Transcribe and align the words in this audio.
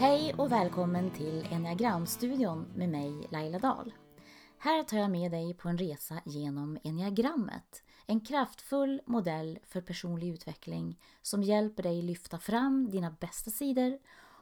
Hej 0.00 0.34
och 0.34 0.52
välkommen 0.52 1.10
till 1.10 1.46
Enneagramstudion 1.50 2.66
med 2.74 2.88
mig 2.88 3.28
Laila 3.30 3.58
Dahl. 3.58 3.94
Här 4.58 4.82
tar 4.82 4.98
jag 4.98 5.10
med 5.10 5.30
dig 5.30 5.54
på 5.54 5.68
en 5.68 5.78
resa 5.78 6.20
genom 6.24 6.78
enneagrammet. 6.84 7.82
En 8.06 8.20
kraftfull 8.20 9.00
modell 9.06 9.58
för 9.66 9.80
personlig 9.80 10.28
utveckling 10.28 11.00
som 11.22 11.42
hjälper 11.42 11.82
dig 11.82 12.02
lyfta 12.02 12.38
fram 12.38 12.90
dina 12.90 13.10
bästa 13.10 13.50
sidor 13.50 13.98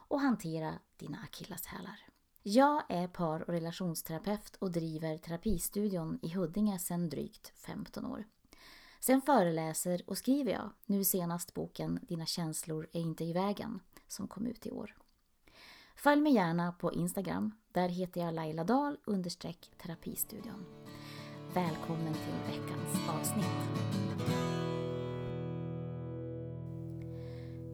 och 0.07 0.19
hantera 0.19 0.73
dina 0.97 1.17
akilleshälar. 1.23 1.99
Jag 2.43 2.83
är 2.89 3.07
par 3.07 3.41
och 3.41 3.53
relationsterapeut 3.53 4.55
och 4.55 4.71
driver 4.71 5.17
terapistudion 5.17 6.19
i 6.21 6.29
Huddinge 6.29 6.79
sedan 6.79 7.09
drygt 7.09 7.53
15 7.55 8.05
år. 8.05 8.25
Sen 8.99 9.21
föreläser 9.21 10.01
och 10.07 10.17
skriver 10.17 10.51
jag, 10.51 10.69
nu 10.85 11.03
senast 11.03 11.53
boken 11.53 11.99
Dina 12.01 12.25
känslor 12.25 12.87
är 12.91 13.01
inte 13.01 13.23
i 13.23 13.33
vägen, 13.33 13.79
som 14.07 14.27
kom 14.27 14.45
ut 14.47 14.65
i 14.65 14.71
år. 14.71 14.95
Följ 16.03 16.21
mig 16.21 16.33
gärna 16.33 16.71
på 16.71 16.93
Instagram. 16.93 17.51
Där 17.71 17.89
heter 17.89 18.21
jag 18.21 18.33
Laila 18.33 18.63
Dahl 18.63 18.97
understreck 19.05 19.71
terapistudion. 19.81 20.65
Välkommen 21.53 22.13
till 22.13 22.53
veckans 22.53 23.09
avsnitt. 23.09 23.45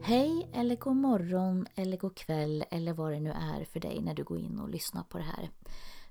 Hej 0.02 0.50
eller 0.52 0.76
god 0.76 0.96
morgon 0.96 1.66
eller 1.74 1.96
god 1.96 2.16
kväll 2.16 2.64
eller 2.70 2.92
vad 2.92 3.12
det 3.12 3.20
nu 3.20 3.30
är 3.30 3.64
för 3.64 3.80
dig 3.80 4.00
när 4.02 4.14
du 4.14 4.24
går 4.24 4.38
in 4.38 4.60
och 4.60 4.68
lyssnar 4.68 5.02
på 5.02 5.18
det 5.18 5.24
här. 5.24 5.50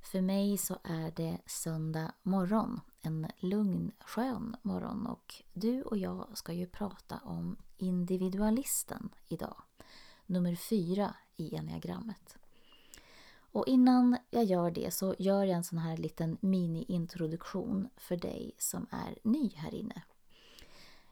För 0.01 0.21
mig 0.21 0.57
så 0.57 0.77
är 0.83 1.11
det 1.15 1.37
söndag 1.45 2.11
morgon. 2.23 2.81
En 3.01 3.27
lugn, 3.37 3.91
skön 3.99 4.55
morgon 4.61 5.07
och 5.07 5.35
du 5.53 5.81
och 5.81 5.97
jag 5.97 6.27
ska 6.33 6.53
ju 6.53 6.67
prata 6.67 7.19
om 7.23 7.57
individualisten 7.77 9.09
idag. 9.27 9.63
Nummer 10.25 10.55
fyra 10.55 11.15
i 11.37 11.55
enneagrammet. 11.55 12.37
Och 13.55 13.67
innan 13.67 14.17
jag 14.29 14.43
gör 14.43 14.71
det 14.71 14.93
så 14.93 15.15
gör 15.19 15.43
jag 15.43 15.57
en 15.57 15.63
sån 15.63 15.79
här 15.79 15.97
liten 15.97 16.37
mini-introduktion 16.41 17.89
för 17.97 18.17
dig 18.17 18.51
som 18.57 18.87
är 18.91 19.17
ny 19.23 19.51
här 19.55 19.75
inne. 19.75 20.03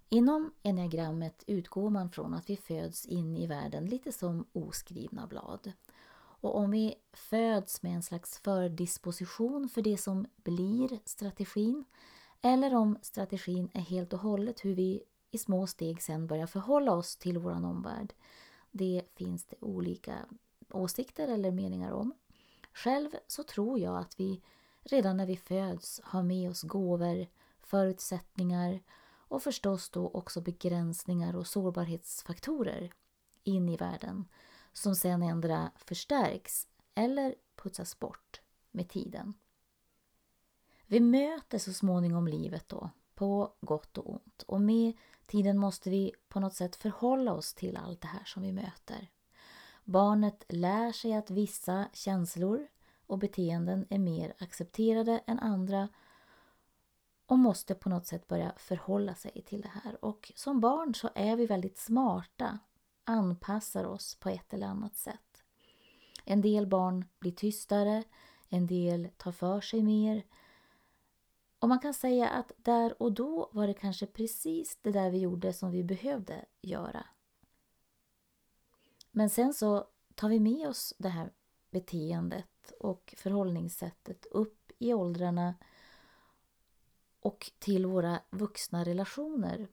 Inom 0.10 0.54
enneagrammet 0.64 1.44
utgår 1.48 1.90
man 1.90 2.10
från 2.10 2.34
att 2.34 2.50
vi 2.50 2.58
föds 2.58 3.06
in 3.06 3.38
i 3.38 3.48
världen 3.48 3.86
lite 3.86 4.12
som 4.12 4.46
oskrivna 4.54 5.28
blad. 5.28 5.72
Och 6.16 6.58
om 6.58 6.72
vi 6.72 6.96
föds 7.14 7.84
med 7.84 7.96
en 7.96 8.04
slags 8.04 8.40
fördisposition 8.40 9.70
för 9.70 9.82
det 9.82 9.98
som 9.98 10.26
blir 10.44 11.00
strategin 11.06 11.84
eller 12.42 12.76
om 12.76 12.98
strategin 13.02 13.70
är 13.74 13.82
helt 13.82 14.14
och 14.14 14.20
hållet 14.20 14.66
hur 14.66 14.76
vi 14.76 15.04
i 15.32 15.38
små 15.38 15.68
steg 15.68 16.02
sen 16.02 16.28
börjar 16.28 16.48
förhålla 16.48 16.92
oss 16.92 17.16
till 17.16 17.38
vår 17.38 17.52
omvärld. 17.52 18.14
Det 18.76 19.02
finns 19.16 19.46
det 19.46 19.56
olika 19.60 20.26
åsikter 20.72 21.28
eller 21.28 21.52
meningar 21.52 21.92
om. 21.92 22.14
Själv 22.74 23.10
så 23.28 23.44
tror 23.44 23.80
jag 23.80 23.98
att 23.98 24.20
vi 24.20 24.42
redan 24.84 25.18
när 25.18 25.26
vi 25.26 25.38
föds 25.38 26.02
har 26.04 26.24
med 26.24 26.50
oss 26.50 26.62
gåvor, 26.62 27.28
förutsättningar 27.60 28.80
och 29.28 29.44
förstås 29.44 29.90
då 29.90 30.08
också 30.08 30.42
begränsningar 30.42 31.36
och 31.36 31.48
sårbarhetsfaktorer 31.48 32.94
in 33.44 33.70
i 33.70 33.78
världen 33.78 34.26
som 34.74 34.96
sen 34.96 35.24
ändra 35.24 35.72
förstärks 35.76 36.68
eller 36.96 37.36
putsas 37.56 38.00
bort 38.00 38.42
med 38.72 38.90
tiden. 38.90 39.34
Vi 40.86 41.00
möter 41.00 41.58
så 41.58 41.74
småningom 41.74 42.28
livet 42.28 42.70
då, 42.70 42.90
på 43.14 43.54
gott 43.62 43.98
och 43.98 44.10
ont 44.10 44.44
och 44.48 44.62
med 44.62 44.94
tiden 45.34 45.58
måste 45.58 45.90
vi 45.90 46.12
på 46.30 46.40
något 46.40 46.54
sätt 46.54 46.76
förhålla 46.76 47.34
oss 47.34 47.54
till 47.54 47.78
allt 47.78 48.02
det 48.02 48.08
här 48.08 48.24
som 48.26 48.44
vi 48.44 48.52
möter. 48.52 49.08
Barnet 49.84 50.44
lär 50.50 50.92
sig 50.92 51.14
att 51.14 51.30
vissa 51.30 51.86
känslor 51.94 52.68
och 53.08 53.20
beteenden 53.20 53.86
är 53.90 54.00
mer 54.00 54.34
accepterade 54.40 55.24
än 55.28 55.40
andra 55.40 55.90
och 57.26 57.40
måste 57.40 57.76
på 57.76 57.90
något 57.90 58.08
sätt 58.08 58.28
börja 58.28 58.54
förhålla 58.58 59.16
sig 59.16 59.44
till 59.46 59.62
det 59.62 59.72
här. 59.84 60.06
Och 60.06 60.32
som 60.36 60.60
barn 60.60 60.96
så 60.96 61.10
är 61.16 61.36
vi 61.36 61.46
väldigt 61.46 61.78
smarta, 61.78 62.60
anpassar 63.04 63.84
oss 63.84 64.16
på 64.16 64.30
ett 64.30 64.54
eller 64.54 64.68
annat 64.68 64.96
sätt. 64.96 65.44
En 66.26 66.42
del 66.42 66.68
barn 66.68 67.06
blir 67.20 67.32
tystare, 67.32 68.04
en 68.50 68.68
del 68.68 69.10
tar 69.18 69.32
för 69.32 69.62
sig 69.62 69.84
mer. 69.84 70.24
Och 71.64 71.70
man 71.70 71.80
kan 71.80 71.94
säga 71.94 72.30
att 72.30 72.52
där 72.58 73.02
och 73.02 73.12
då 73.12 73.50
var 73.52 73.68
det 73.68 73.74
kanske 73.74 74.06
precis 74.06 74.78
det 74.82 74.92
där 74.92 75.10
vi 75.10 75.18
gjorde 75.18 75.54
som 75.54 75.72
vi 75.72 75.84
behövde 75.84 76.46
göra. 76.62 77.06
Men 79.12 79.30
sen 79.30 79.54
så 79.54 79.88
tar 80.16 80.30
vi 80.30 80.40
med 80.40 80.68
oss 80.68 80.94
det 80.98 81.10
här 81.10 81.34
beteendet 81.72 82.74
och 82.80 83.16
förhållningssättet 83.18 84.26
upp 84.26 84.72
i 84.80 84.94
åldrarna 84.94 85.56
och 87.20 87.52
till 87.60 87.86
våra 87.86 88.22
vuxna 88.30 88.84
relationer. 88.84 89.68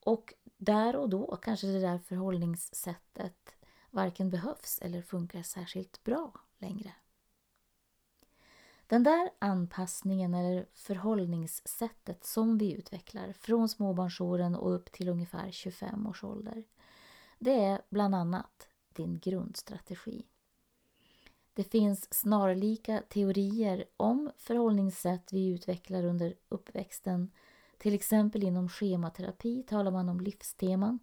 Och 0.00 0.34
där 0.56 0.96
och 0.96 1.08
då 1.08 1.36
kanske 1.36 1.66
det 1.66 1.80
där 1.80 1.98
förhållningssättet 1.98 3.56
varken 3.90 4.30
behövs 4.30 4.78
eller 4.82 5.02
funkar 5.02 5.42
särskilt 5.42 6.04
bra 6.04 6.32
längre. 6.58 6.94
Den 8.90 9.02
där 9.02 9.30
anpassningen 9.38 10.34
eller 10.34 10.66
förhållningssättet 10.74 12.24
som 12.24 12.58
vi 12.58 12.72
utvecklar 12.72 13.32
från 13.32 13.68
småbarnsåren 13.68 14.54
och 14.54 14.74
upp 14.74 14.92
till 14.92 15.08
ungefär 15.08 15.50
25 15.50 16.06
års 16.06 16.24
ålder, 16.24 16.64
det 17.38 17.64
är 17.64 17.82
bland 17.90 18.14
annat 18.14 18.68
din 18.92 19.18
grundstrategi. 19.18 20.26
Det 21.54 21.64
finns 21.64 22.14
snarlika 22.14 23.02
teorier 23.08 23.84
om 23.96 24.30
förhållningssätt 24.36 25.32
vi 25.32 25.48
utvecklar 25.48 26.04
under 26.04 26.34
uppväxten. 26.48 27.30
Till 27.78 27.94
exempel 27.94 28.42
inom 28.42 28.68
schematerapi 28.68 29.62
talar 29.62 29.90
man 29.90 30.08
om 30.08 30.20
livsteman. 30.20 30.98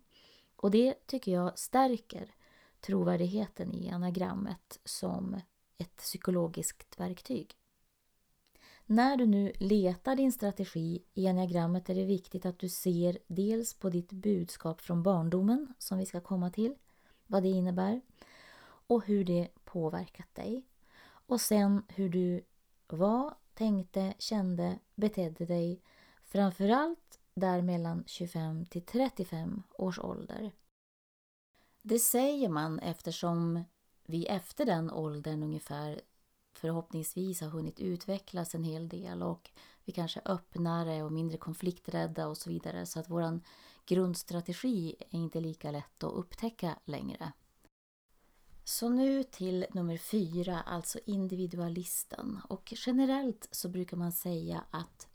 Och 0.55 0.71
det 0.71 1.07
tycker 1.07 1.31
jag 1.31 1.59
stärker 1.59 2.35
trovärdigheten 2.79 3.73
i 3.73 3.89
anagrammet 3.89 4.79
som 4.83 5.41
ett 5.77 5.95
psykologiskt 5.95 6.99
verktyg. 6.99 7.57
När 8.89 9.17
du 9.17 9.25
nu 9.25 9.51
letar 9.59 10.15
din 10.15 10.31
strategi 10.31 11.03
i 11.13 11.27
enneagrammet 11.27 11.89
är 11.89 11.95
det 11.95 12.05
viktigt 12.05 12.45
att 12.45 12.59
du 12.59 12.69
ser 12.69 13.17
dels 13.27 13.73
på 13.73 13.89
ditt 13.89 14.11
budskap 14.11 14.81
från 14.81 15.03
barndomen, 15.03 15.73
som 15.77 15.97
vi 15.97 16.05
ska 16.05 16.21
komma 16.21 16.49
till, 16.49 16.75
vad 17.25 17.43
det 17.43 17.49
innebär, 17.49 18.01
och 18.87 19.05
hur 19.05 19.23
det 19.25 19.47
påverkat 19.63 20.35
dig. 20.35 20.65
Och 21.03 21.41
sen 21.41 21.83
hur 21.87 22.09
du 22.09 22.43
var, 22.87 23.33
tänkte, 23.53 24.13
kände, 24.19 24.79
betedde 24.95 25.45
dig 25.45 25.81
framförallt 26.23 27.19
där 27.33 27.61
mellan 27.61 28.03
25 28.07 28.65
till 28.65 28.85
35 28.85 29.63
års 29.77 29.99
ålder. 29.99 30.51
Det 31.81 31.99
säger 31.99 32.49
man 32.49 32.79
eftersom 32.79 33.63
vi 34.05 34.25
efter 34.25 34.65
den 34.65 34.91
åldern 34.91 35.43
ungefär 35.43 36.01
förhoppningsvis 36.57 37.41
har 37.41 37.49
hunnit 37.49 37.79
utvecklas 37.79 38.55
en 38.55 38.63
hel 38.63 38.89
del 38.89 39.23
och 39.23 39.49
vi 39.85 39.93
kanske 39.93 40.21
är 40.25 40.31
öppnare 40.31 41.03
och 41.03 41.11
mindre 41.11 41.37
konflikträdda 41.37 42.27
och 42.27 42.37
så 42.37 42.49
vidare 42.49 42.85
så 42.85 42.99
att 42.99 43.09
våran 43.09 43.43
grundstrategi 43.85 44.95
är 44.99 45.19
inte 45.19 45.39
lika 45.39 45.71
lätt 45.71 46.03
att 46.03 46.13
upptäcka 46.13 46.79
längre. 46.85 47.31
Så 48.63 48.89
nu 48.89 49.23
till 49.23 49.65
nummer 49.73 49.97
fyra, 49.97 50.61
alltså 50.61 50.99
individualisten. 51.05 52.39
Och 52.49 52.73
generellt 52.77 53.47
så 53.51 53.69
brukar 53.69 53.97
man 53.97 54.11
säga 54.11 54.63
att 54.71 55.07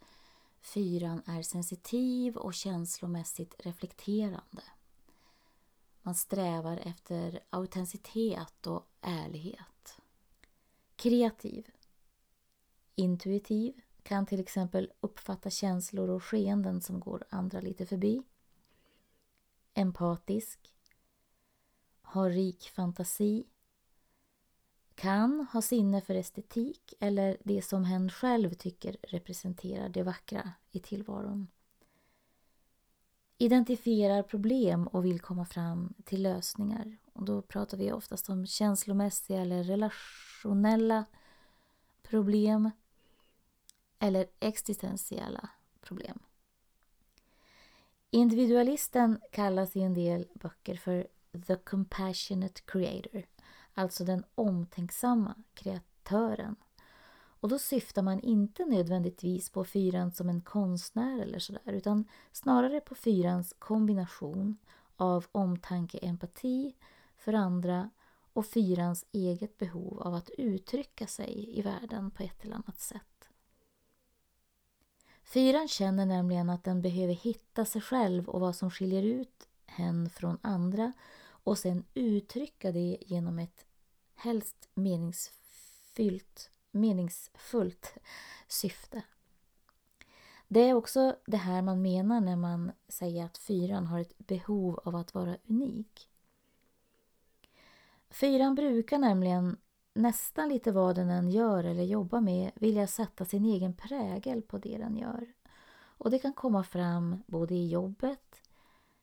fyran 0.61 1.21
är 1.25 1.41
sensitiv 1.41 2.37
och 2.37 2.53
känslomässigt 2.53 3.55
reflekterande. 3.59 4.63
Man 6.01 6.15
strävar 6.15 6.77
efter 6.77 7.39
autenticitet 7.49 8.67
och 8.67 8.87
ärlighet. 9.01 9.72
Kreativ. 11.03 11.71
Intuitiv. 12.95 13.81
Kan 14.03 14.25
till 14.25 14.39
exempel 14.39 14.91
uppfatta 14.99 15.49
känslor 15.49 16.09
och 16.09 16.23
skeenden 16.23 16.81
som 16.81 16.99
går 16.99 17.23
andra 17.29 17.61
lite 17.61 17.85
förbi. 17.85 18.23
Empatisk 19.73 20.59
har 22.01 22.29
rik 22.29 22.69
fantasi, 22.69 23.47
kan 24.95 25.47
ha 25.53 25.61
sinne 25.61 26.01
för 26.01 26.15
estetik 26.15 26.93
eller 26.99 27.37
det 27.43 27.61
som 27.61 27.83
hen 27.83 28.09
själv 28.09 28.53
tycker 28.53 28.97
representerar 29.03 29.89
det 29.89 30.03
vackra 30.03 30.51
i 30.71 30.79
tillvaron. 30.79 31.47
Identifierar 33.43 34.23
problem 34.23 34.87
och 34.87 35.05
vill 35.05 35.19
komma 35.19 35.45
fram 35.45 35.93
till 36.03 36.23
lösningar. 36.23 36.97
Och 37.13 37.25
då 37.25 37.41
pratar 37.41 37.77
vi 37.77 37.91
oftast 37.91 38.29
om 38.29 38.45
känslomässiga 38.45 39.41
eller 39.41 39.63
relationella 39.63 41.05
problem 42.03 42.71
eller 43.99 44.27
existentiella 44.39 45.49
problem. 45.81 46.19
Individualisten 48.09 49.19
kallas 49.31 49.75
i 49.75 49.81
en 49.81 49.93
del 49.93 50.27
böcker 50.33 50.75
för 50.75 51.07
The 51.47 51.55
Compassionate 51.55 52.61
Creator 52.65 53.23
alltså 53.73 54.03
den 54.03 54.23
omtänksamma 54.35 55.35
kreatören. 55.53 56.55
Och 57.43 57.49
då 57.49 57.59
syftar 57.59 58.01
man 58.01 58.19
inte 58.19 58.65
nödvändigtvis 58.65 59.49
på 59.49 59.65
fyran 59.65 60.11
som 60.11 60.29
en 60.29 60.41
konstnär 60.41 61.19
eller 61.21 61.39
sådär 61.39 61.73
utan 61.73 62.05
snarare 62.31 62.79
på 62.81 62.95
fyrans 62.95 63.55
kombination 63.59 64.57
av 64.95 65.25
omtanke, 65.31 65.97
empati 65.97 66.75
för 67.17 67.33
andra 67.33 67.89
och 68.33 68.45
fyrans 68.45 69.05
eget 69.11 69.57
behov 69.57 70.01
av 70.01 70.13
att 70.13 70.29
uttrycka 70.29 71.07
sig 71.07 71.59
i 71.59 71.61
världen 71.61 72.11
på 72.11 72.23
ett 72.23 72.45
eller 72.45 72.55
annat 72.55 72.79
sätt. 72.79 73.29
Fyran 75.23 75.67
känner 75.67 76.05
nämligen 76.05 76.49
att 76.49 76.63
den 76.63 76.81
behöver 76.81 77.13
hitta 77.13 77.65
sig 77.65 77.81
själv 77.81 78.29
och 78.29 78.39
vad 78.39 78.55
som 78.55 78.71
skiljer 78.71 79.03
ut 79.03 79.47
hen 79.65 80.09
från 80.09 80.37
andra 80.41 80.93
och 81.25 81.57
sen 81.57 81.85
uttrycka 81.93 82.71
det 82.71 82.97
genom 83.01 83.39
ett 83.39 83.65
helst 84.15 84.69
meningsfyllt, 84.73 86.49
meningsfullt 86.73 87.97
syfte. 88.47 89.03
Det 90.47 90.69
är 90.69 90.73
också 90.73 91.15
det 91.25 91.37
här 91.37 91.61
man 91.61 91.81
menar 91.81 92.21
när 92.21 92.35
man 92.35 92.71
säger 92.87 93.25
att 93.25 93.37
fyran 93.37 93.87
har 93.87 93.99
ett 93.99 94.17
behov 94.17 94.79
av 94.83 94.95
att 94.95 95.13
vara 95.13 95.37
unik. 95.47 96.09
Fyran 98.09 98.55
brukar 98.55 98.97
nämligen 98.97 99.57
nästan 99.93 100.49
lite 100.49 100.71
vad 100.71 100.95
den 100.95 101.09
än 101.09 101.29
gör 101.29 101.63
eller 101.63 101.83
jobbar 101.83 102.21
med 102.21 102.51
vilja 102.55 102.87
sätta 102.87 103.25
sin 103.25 103.45
egen 103.45 103.73
prägel 103.73 104.41
på 104.41 104.57
det 104.57 104.77
den 104.77 104.97
gör. 104.97 105.33
Och 105.97 106.11
det 106.11 106.19
kan 106.19 106.33
komma 106.33 106.63
fram 106.63 107.23
både 107.27 107.55
i 107.55 107.67
jobbet, 107.67 108.41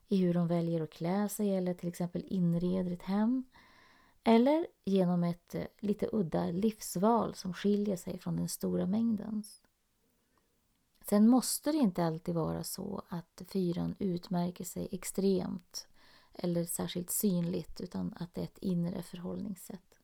i 0.09 0.17
hur 0.17 0.35
de 0.35 0.49
väljer 0.49 0.83
att 0.83 0.91
klä 0.91 1.29
sig 1.29 1.57
eller 1.57 1.75
till 1.75 1.89
exempel 1.89 2.25
inreder 2.27 2.91
ett 2.91 3.03
hem. 3.03 3.45
Eller 4.25 4.67
genom 4.85 5.25
ett 5.25 5.55
eh, 5.55 5.67
lite 5.79 6.09
udda 6.13 6.47
livsval 6.47 7.35
som 7.35 7.55
skiljer 7.55 7.97
sig 7.97 8.19
från 8.19 8.37
den 8.37 8.49
stora 8.49 8.87
mängdens. 8.87 9.63
Sen 11.05 11.29
måste 11.29 11.73
det 11.73 11.79
inte 11.79 12.05
alltid 12.05 12.35
vara 12.35 12.65
så 12.65 13.03
att 13.09 13.43
fyran 13.49 13.95
utmärker 13.99 14.65
sig 14.65 14.89
extremt 14.93 15.87
eller 16.35 16.65
särskilt 16.65 17.11
synligt 17.11 17.81
utan 17.81 18.15
att 18.21 18.35
det 18.35 18.41
är 18.41 18.45
ett 18.45 18.59
inre 18.59 19.03
förhållningssätt. 19.03 19.99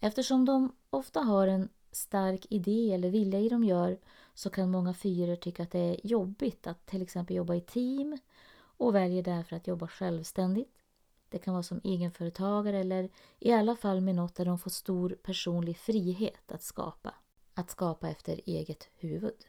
Eftersom 0.00 0.44
de 0.44 0.72
ofta 0.90 1.20
har 1.20 1.46
en 1.46 1.68
stark 1.92 2.46
idé 2.50 2.92
eller 2.92 3.10
vilja 3.10 3.40
i 3.40 3.48
de 3.48 3.64
gör 3.64 3.98
så 4.34 4.50
kan 4.50 4.70
många 4.70 4.94
fyror 4.94 5.36
tycka 5.36 5.62
att 5.62 5.70
det 5.70 5.78
är 5.78 6.06
jobbigt 6.06 6.66
att 6.66 6.86
till 6.86 7.02
exempel 7.02 7.36
jobba 7.36 7.54
i 7.54 7.60
team 7.60 8.18
och 8.56 8.94
väljer 8.94 9.22
därför 9.22 9.56
att 9.56 9.66
jobba 9.66 9.88
självständigt. 9.88 10.85
Det 11.28 11.38
kan 11.38 11.54
vara 11.54 11.62
som 11.62 11.80
egenföretagare 11.84 12.78
eller 12.78 13.10
i 13.38 13.52
alla 13.52 13.76
fall 13.76 14.00
med 14.00 14.14
något 14.14 14.34
där 14.34 14.44
de 14.44 14.58
får 14.58 14.70
stor 14.70 15.18
personlig 15.22 15.78
frihet 15.78 16.52
att 16.52 16.62
skapa. 16.62 17.14
Att 17.54 17.70
skapa 17.70 18.08
efter 18.08 18.40
eget 18.46 18.88
huvud. 18.96 19.46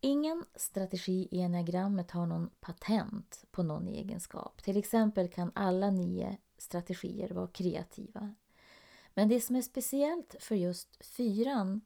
Ingen 0.00 0.44
strategi 0.54 1.28
i 1.30 1.40
enneagrammet 1.40 2.10
har 2.10 2.26
någon 2.26 2.50
patent 2.60 3.44
på 3.50 3.62
någon 3.62 3.88
egenskap. 3.88 4.62
Till 4.62 4.76
exempel 4.76 5.28
kan 5.28 5.52
alla 5.54 5.90
nio 5.90 6.38
strategier 6.58 7.30
vara 7.30 7.46
kreativa. 7.46 8.34
Men 9.14 9.28
det 9.28 9.40
som 9.40 9.56
är 9.56 9.62
speciellt 9.62 10.36
för 10.40 10.54
just 10.54 11.04
fyran 11.06 11.80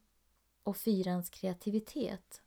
och 0.62 0.76
fyrans 0.76 1.30
kreativitet 1.30 2.42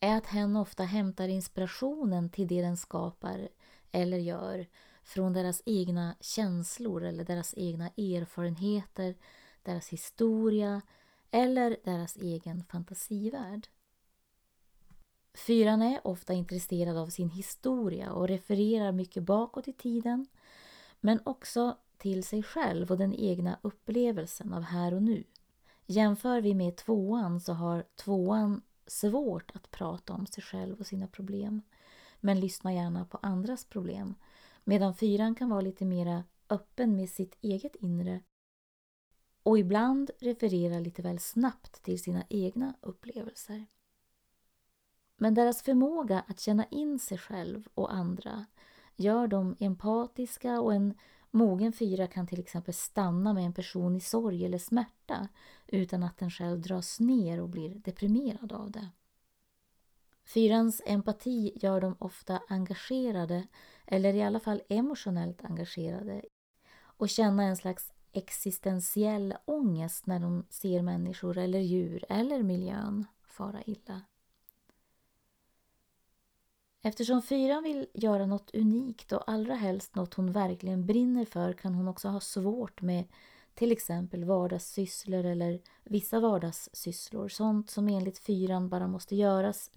är 0.00 0.16
att 0.16 0.26
hen 0.26 0.56
ofta 0.56 0.82
hämtar 0.82 1.28
inspirationen 1.28 2.30
till 2.30 2.48
det 2.48 2.62
den 2.62 2.76
skapar 2.76 3.48
eller 3.94 4.18
gör 4.18 4.66
från 5.02 5.32
deras 5.32 5.62
egna 5.66 6.16
känslor 6.20 7.04
eller 7.04 7.24
deras 7.24 7.54
egna 7.56 7.88
erfarenheter, 7.88 9.14
deras 9.62 9.88
historia 9.88 10.82
eller 11.30 11.76
deras 11.84 12.16
egen 12.16 12.64
fantasivärld. 12.64 13.68
Fyran 15.34 15.82
är 15.82 16.06
ofta 16.06 16.32
intresserad 16.32 16.96
av 16.96 17.06
sin 17.06 17.30
historia 17.30 18.12
och 18.12 18.28
refererar 18.28 18.92
mycket 18.92 19.22
bakåt 19.22 19.68
i 19.68 19.72
tiden 19.72 20.26
men 21.00 21.20
också 21.24 21.76
till 21.98 22.24
sig 22.24 22.42
själv 22.42 22.90
och 22.90 22.98
den 22.98 23.14
egna 23.14 23.58
upplevelsen 23.62 24.52
av 24.52 24.62
här 24.62 24.94
och 24.94 25.02
nu. 25.02 25.24
Jämför 25.86 26.40
vi 26.40 26.54
med 26.54 26.76
tvåan 26.76 27.40
så 27.40 27.52
har 27.52 27.84
tvåan 27.96 28.62
svårt 28.86 29.50
att 29.54 29.70
prata 29.70 30.12
om 30.12 30.26
sig 30.26 30.42
själv 30.42 30.80
och 30.80 30.86
sina 30.86 31.06
problem 31.06 31.62
men 32.24 32.40
lyssnar 32.40 32.72
gärna 32.72 33.04
på 33.04 33.18
andras 33.22 33.64
problem 33.64 34.14
medan 34.64 34.94
fyran 34.94 35.34
kan 35.34 35.50
vara 35.50 35.60
lite 35.60 35.84
mera 35.84 36.24
öppen 36.48 36.96
med 36.96 37.10
sitt 37.10 37.38
eget 37.40 37.76
inre 37.76 38.20
och 39.42 39.58
ibland 39.58 40.10
referera 40.18 40.80
lite 40.80 41.02
väl 41.02 41.18
snabbt 41.18 41.82
till 41.82 42.02
sina 42.02 42.24
egna 42.28 42.74
upplevelser. 42.80 43.66
Men 45.16 45.34
deras 45.34 45.62
förmåga 45.62 46.24
att 46.28 46.40
känna 46.40 46.64
in 46.64 46.98
sig 46.98 47.18
själv 47.18 47.68
och 47.74 47.94
andra 47.94 48.46
gör 48.96 49.26
dem 49.26 49.56
empatiska 49.60 50.60
och 50.60 50.74
en 50.74 50.94
mogen 51.30 51.72
fyra 51.72 52.06
kan 52.06 52.26
till 52.26 52.40
exempel 52.40 52.74
stanna 52.74 53.32
med 53.32 53.44
en 53.44 53.54
person 53.54 53.96
i 53.96 54.00
sorg 54.00 54.44
eller 54.44 54.58
smärta 54.58 55.28
utan 55.66 56.02
att 56.02 56.18
den 56.18 56.30
själv 56.30 56.60
dras 56.60 57.00
ner 57.00 57.40
och 57.40 57.48
blir 57.48 57.74
deprimerad 57.74 58.52
av 58.52 58.70
det. 58.70 58.90
Fyrans 60.24 60.82
empati 60.86 61.52
gör 61.54 61.80
dem 61.80 61.96
ofta 61.98 62.42
engagerade 62.48 63.46
eller 63.86 64.14
i 64.14 64.22
alla 64.22 64.40
fall 64.40 64.62
emotionellt 64.68 65.44
engagerade 65.44 66.22
och 66.80 67.08
känna 67.08 67.42
en 67.42 67.56
slags 67.56 67.92
existentiell 68.12 69.34
ångest 69.44 70.06
när 70.06 70.20
de 70.20 70.46
ser 70.50 70.82
människor 70.82 71.38
eller 71.38 71.58
djur 71.58 72.04
eller 72.08 72.42
miljön 72.42 73.06
fara 73.26 73.62
illa. 73.62 74.02
Eftersom 76.82 77.22
fyran 77.22 77.62
vill 77.62 77.86
göra 77.94 78.26
något 78.26 78.54
unikt 78.54 79.12
och 79.12 79.30
allra 79.30 79.54
helst 79.54 79.94
något 79.94 80.14
hon 80.14 80.32
verkligen 80.32 80.86
brinner 80.86 81.24
för 81.24 81.52
kan 81.52 81.74
hon 81.74 81.88
också 81.88 82.08
ha 82.08 82.20
svårt 82.20 82.82
med 82.82 83.04
till 83.54 83.72
exempel 83.72 84.24
vardagssysslor 84.24 85.24
eller 85.24 85.60
vissa 85.84 86.20
vardagssysslor. 86.20 87.28
Sånt 87.28 87.70
som 87.70 87.88
enligt 87.88 88.18
fyran 88.18 88.68
bara 88.68 88.86
måste 88.86 89.16
göras 89.16 89.70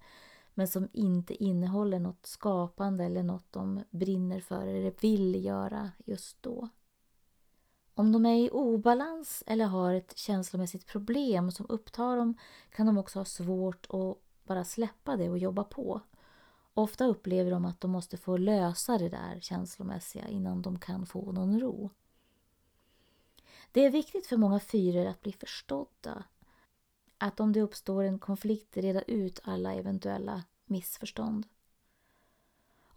men 0.58 0.68
som 0.68 0.88
inte 0.92 1.44
innehåller 1.44 1.98
något 1.98 2.26
skapande 2.26 3.04
eller 3.04 3.22
något 3.22 3.52
de 3.52 3.84
brinner 3.90 4.40
för 4.40 4.66
eller 4.66 4.94
vill 5.00 5.44
göra 5.44 5.90
just 6.04 6.42
då. 6.42 6.68
Om 7.94 8.12
de 8.12 8.26
är 8.26 8.36
i 8.36 8.50
obalans 8.50 9.44
eller 9.46 9.64
har 9.64 9.94
ett 9.94 10.16
känslomässigt 10.16 10.86
problem 10.86 11.50
som 11.50 11.66
upptar 11.68 12.16
dem 12.16 12.38
kan 12.70 12.86
de 12.86 12.98
också 12.98 13.18
ha 13.18 13.24
svårt 13.24 13.86
att 13.90 14.18
bara 14.46 14.64
släppa 14.64 15.16
det 15.16 15.30
och 15.30 15.38
jobba 15.38 15.64
på. 15.64 16.00
Ofta 16.74 17.04
upplever 17.04 17.50
de 17.50 17.64
att 17.64 17.80
de 17.80 17.90
måste 17.90 18.16
få 18.16 18.36
lösa 18.36 18.98
det 18.98 19.08
där 19.08 19.40
känslomässiga 19.40 20.28
innan 20.28 20.62
de 20.62 20.78
kan 20.78 21.06
få 21.06 21.32
någon 21.32 21.60
ro. 21.60 21.90
Det 23.72 23.84
är 23.84 23.90
viktigt 23.90 24.26
för 24.26 24.36
många 24.36 24.60
fyror 24.60 25.06
att 25.06 25.22
bli 25.22 25.32
förstådda. 25.32 26.24
Att 27.18 27.40
om 27.40 27.52
det 27.52 27.62
uppstår 27.62 28.02
en 28.02 28.18
konflikt 28.18 28.76
reda 28.76 29.02
ut 29.02 29.40
alla 29.44 29.74
eventuella 29.74 30.44
missförstånd. 30.66 31.46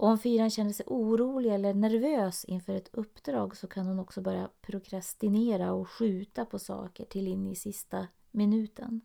Och 0.01 0.07
om 0.07 0.19
fyran 0.19 0.49
känner 0.49 0.73
sig 0.73 0.85
orolig 0.89 1.53
eller 1.53 1.73
nervös 1.73 2.45
inför 2.45 2.73
ett 2.73 2.89
uppdrag 2.93 3.57
så 3.57 3.67
kan 3.67 3.87
hon 3.87 3.99
också 3.99 4.21
börja 4.21 4.49
prokrastinera 4.61 5.73
och 5.73 5.89
skjuta 5.89 6.45
på 6.45 6.59
saker 6.59 7.05
till 7.05 7.27
in 7.27 7.47
i 7.47 7.55
sista 7.55 8.07
minuten. 8.31 9.01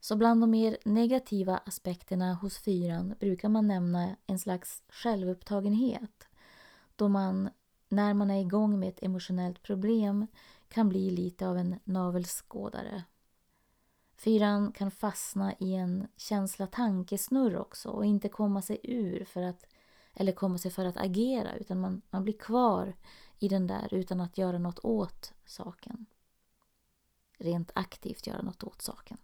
Så 0.00 0.16
bland 0.16 0.40
de 0.40 0.50
mer 0.50 0.76
negativa 0.84 1.56
aspekterna 1.58 2.34
hos 2.34 2.58
fyran 2.58 3.14
brukar 3.20 3.48
man 3.48 3.66
nämna 3.66 4.16
en 4.26 4.38
slags 4.38 4.82
självupptagenhet 4.88 6.28
då 6.96 7.08
man, 7.08 7.50
när 7.88 8.14
man 8.14 8.30
är 8.30 8.40
igång 8.40 8.78
med 8.80 8.88
ett 8.88 9.02
emotionellt 9.02 9.62
problem, 9.62 10.26
kan 10.68 10.88
bli 10.88 11.10
lite 11.10 11.48
av 11.48 11.58
en 11.58 11.78
navelskådare. 11.84 13.04
Fyran 14.24 14.72
kan 14.72 14.90
fastna 14.90 15.54
i 15.58 15.74
en 15.74 16.08
känsla 16.16 16.66
tankesnurr 16.66 17.56
också 17.56 17.88
och 17.88 18.04
inte 18.04 18.28
komma 18.28 18.62
sig 18.62 18.80
ur 18.82 19.24
för 19.24 19.42
att 19.42 19.66
eller 20.14 20.32
komma 20.32 20.58
sig 20.58 20.70
för 20.70 20.84
att 20.84 20.96
agera 20.96 21.56
utan 21.56 21.80
man, 21.80 22.02
man 22.10 22.24
blir 22.24 22.38
kvar 22.38 22.96
i 23.38 23.48
den 23.48 23.66
där 23.66 23.94
utan 23.94 24.20
att 24.20 24.38
göra 24.38 24.58
något 24.58 24.78
åt 24.84 25.32
saken. 25.46 26.06
Rent 27.38 27.70
aktivt 27.74 28.26
göra 28.26 28.42
något 28.42 28.64
åt 28.64 28.82
saken 28.82 29.18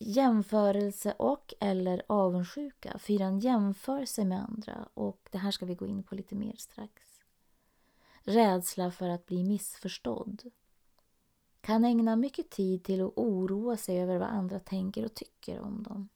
jämförelse 0.00 1.12
och 1.12 1.54
eller 1.60 2.02
avundsjuka. 2.06 2.98
Fyran 2.98 3.40
jämför 3.40 4.04
sig 4.04 4.24
med 4.24 4.44
andra 4.44 4.88
och 4.94 5.28
det 5.30 5.38
här 5.38 5.50
ska 5.50 5.66
vi 5.66 5.74
gå 5.74 5.86
in 5.86 6.02
på 6.02 6.14
lite 6.14 6.34
mer 6.34 6.54
strax. 6.56 7.20
Rädsla 8.22 8.90
för 8.90 9.08
att 9.08 9.26
bli 9.26 9.44
missförstådd. 9.44 10.50
Kan 11.60 11.84
ägna 11.84 12.16
mycket 12.16 12.50
tid 12.50 12.84
till 12.84 13.04
att 13.04 13.12
oroa 13.16 13.76
sig 13.76 14.00
över 14.00 14.18
vad 14.18 14.28
andra 14.28 14.60
tänker 14.60 15.04
och 15.04 15.14
tycker 15.14 15.60
om 15.60 15.82
dem. 15.82 16.08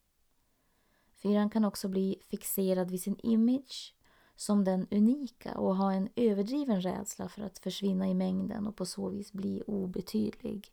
Fyran 1.15 1.49
kan 1.49 1.65
också 1.65 1.87
bli 1.87 2.19
fixerad 2.21 2.91
vid 2.91 3.01
sin 3.01 3.19
image, 3.23 3.95
som 4.35 4.63
den 4.63 4.87
unika 4.91 5.57
och 5.57 5.75
ha 5.75 5.93
en 5.93 6.09
överdriven 6.15 6.81
rädsla 6.81 7.29
för 7.29 7.41
att 7.41 7.59
försvinna 7.59 8.09
i 8.09 8.13
mängden 8.13 8.67
och 8.67 8.75
på 8.75 8.85
så 8.85 9.09
vis 9.09 9.33
bli 9.33 9.63
obetydlig 9.67 10.71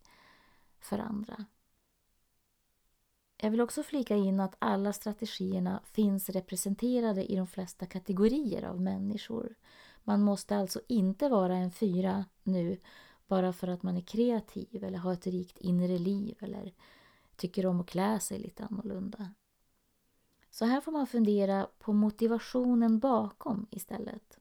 för 0.80 0.98
andra. 0.98 1.44
Jag 3.36 3.50
vill 3.50 3.60
också 3.60 3.82
flika 3.82 4.16
in 4.16 4.40
att 4.40 4.56
alla 4.58 4.92
strategierna 4.92 5.80
finns 5.84 6.28
representerade 6.28 7.32
i 7.32 7.36
de 7.36 7.46
flesta 7.46 7.86
kategorier 7.86 8.62
av 8.62 8.80
människor. 8.80 9.54
Man 10.04 10.22
måste 10.22 10.56
alltså 10.56 10.80
inte 10.88 11.28
vara 11.28 11.56
en 11.56 11.70
fyra 11.70 12.24
nu 12.42 12.78
bara 13.32 13.52
för 13.52 13.68
att 13.68 13.82
man 13.82 13.96
är 13.96 14.00
kreativ 14.00 14.84
eller 14.84 14.98
har 14.98 15.12
ett 15.12 15.26
rikt 15.26 15.58
inre 15.58 15.98
liv 15.98 16.36
eller 16.40 16.72
tycker 17.36 17.66
om 17.66 17.80
att 17.80 17.86
klä 17.86 18.20
sig 18.20 18.38
lite 18.38 18.64
annorlunda. 18.64 19.34
Så 20.50 20.64
här 20.64 20.80
får 20.80 20.92
man 20.92 21.06
fundera 21.06 21.68
på 21.78 21.92
motivationen 21.92 22.98
bakom 22.98 23.66
istället. 23.70 24.38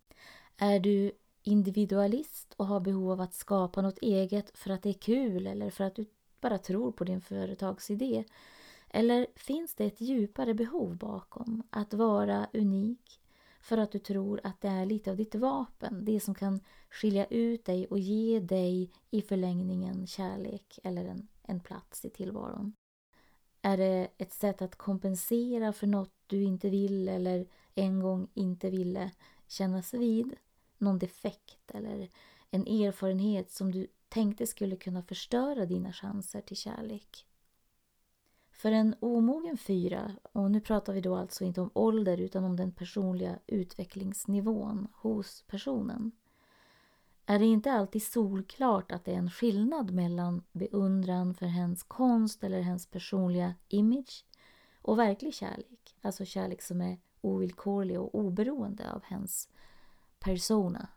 Är 0.58 0.80
du 0.80 1.12
individualist 1.44 2.54
och 2.58 2.68
har 2.68 2.80
behov 2.80 3.12
av 3.12 3.22
att 3.22 3.34
skapa 3.34 3.82
något 3.82 3.98
eget 4.02 4.58
för 4.58 4.70
att 4.70 4.84
det 4.84 4.90
är 4.90 5.02
kul 5.02 5.48
eller 5.48 5.70
för 5.70 5.84
att 5.84 5.96
du 5.96 6.06
bara 6.42 6.58
tror 6.58 6.92
på 6.92 7.04
din 7.04 7.22
företagsidé? 7.22 8.24
Eller 8.90 9.28
finns 9.36 9.76
det 9.76 9.86
ett 9.86 10.02
djupare 10.02 10.54
behov 10.54 10.98
bakom? 10.98 11.64
Att 11.70 11.94
vara 11.94 12.48
unik 12.54 13.21
för 13.62 13.78
att 13.78 13.92
du 13.92 14.00
tror 14.00 14.42
att 14.44 14.62
det 14.62 14.68
är 14.68 14.86
lite 14.86 15.12
av 15.12 15.18
ditt 15.18 15.36
vapen, 15.36 16.06
det 16.06 16.20
som 16.20 16.36
kan 16.36 16.60
skilja 16.90 17.26
ut 17.26 17.66
dig 17.66 17.88
och 17.88 18.00
ge 18.00 18.40
dig 18.40 18.92
i 19.12 19.22
förlängningen 19.22 20.08
kärlek 20.08 20.80
eller 20.84 21.06
en, 21.06 21.28
en 21.44 21.60
plats 21.60 22.06
i 22.06 22.10
tillvaron. 22.10 22.74
Är 23.62 23.78
det 23.78 24.08
ett 24.18 24.34
sätt 24.34 24.62
att 24.62 24.76
kompensera 24.76 25.74
för 25.74 25.88
något 25.88 26.14
du 26.28 26.44
inte 26.44 26.70
vill 26.70 27.10
eller 27.10 27.48
en 27.76 28.00
gång 28.00 28.28
inte 28.34 28.70
ville 28.70 29.12
kännas 29.48 29.94
vid? 29.94 30.36
Någon 30.78 31.00
defekt 31.00 31.72
eller 31.72 32.10
en 32.52 32.68
erfarenhet 32.68 33.52
som 33.52 33.72
du 33.72 33.88
tänkte 34.10 34.48
skulle 34.48 34.76
kunna 34.76 35.04
förstöra 35.04 35.66
dina 35.66 35.94
chanser 35.94 36.42
till 36.42 36.58
kärlek? 36.58 37.26
För 38.62 38.72
en 38.72 38.96
omogen 39.00 39.58
fyra, 39.58 40.12
och 40.32 40.52
nu 40.52 40.62
pratar 40.62 40.94
vi 40.94 41.02
då 41.02 41.16
alltså 41.16 41.44
inte 41.44 41.62
om 41.62 41.70
ålder 41.74 42.18
utan 42.18 42.44
om 42.44 42.56
den 42.56 42.72
personliga 42.72 43.40
utvecklingsnivån 43.48 44.88
hos 44.94 45.44
personen, 45.48 46.12
är 47.26 47.40
det 47.40 47.46
inte 47.46 47.72
alltid 47.72 48.04
solklart 48.04 48.92
att 48.92 49.06
det 49.06 49.14
är 49.14 49.18
en 49.18 49.32
skillnad 49.32 49.92
mellan 49.92 50.44
beundran 50.52 51.34
för 51.34 51.46
hens 51.46 51.84
konst 51.84 52.44
eller 52.44 52.62
hens 52.62 52.86
personliga 52.86 53.54
image 53.68 54.26
och 54.82 55.00
verklig 55.00 55.34
kärlek, 55.34 55.96
alltså 56.02 56.26
kärlek 56.26 56.62
som 56.62 56.82
är 56.82 57.00
ovillkorlig 57.22 58.00
och 58.00 58.16
oberoende 58.16 58.92
av 58.92 59.04
hens 59.04 59.50
persona. 60.20 60.88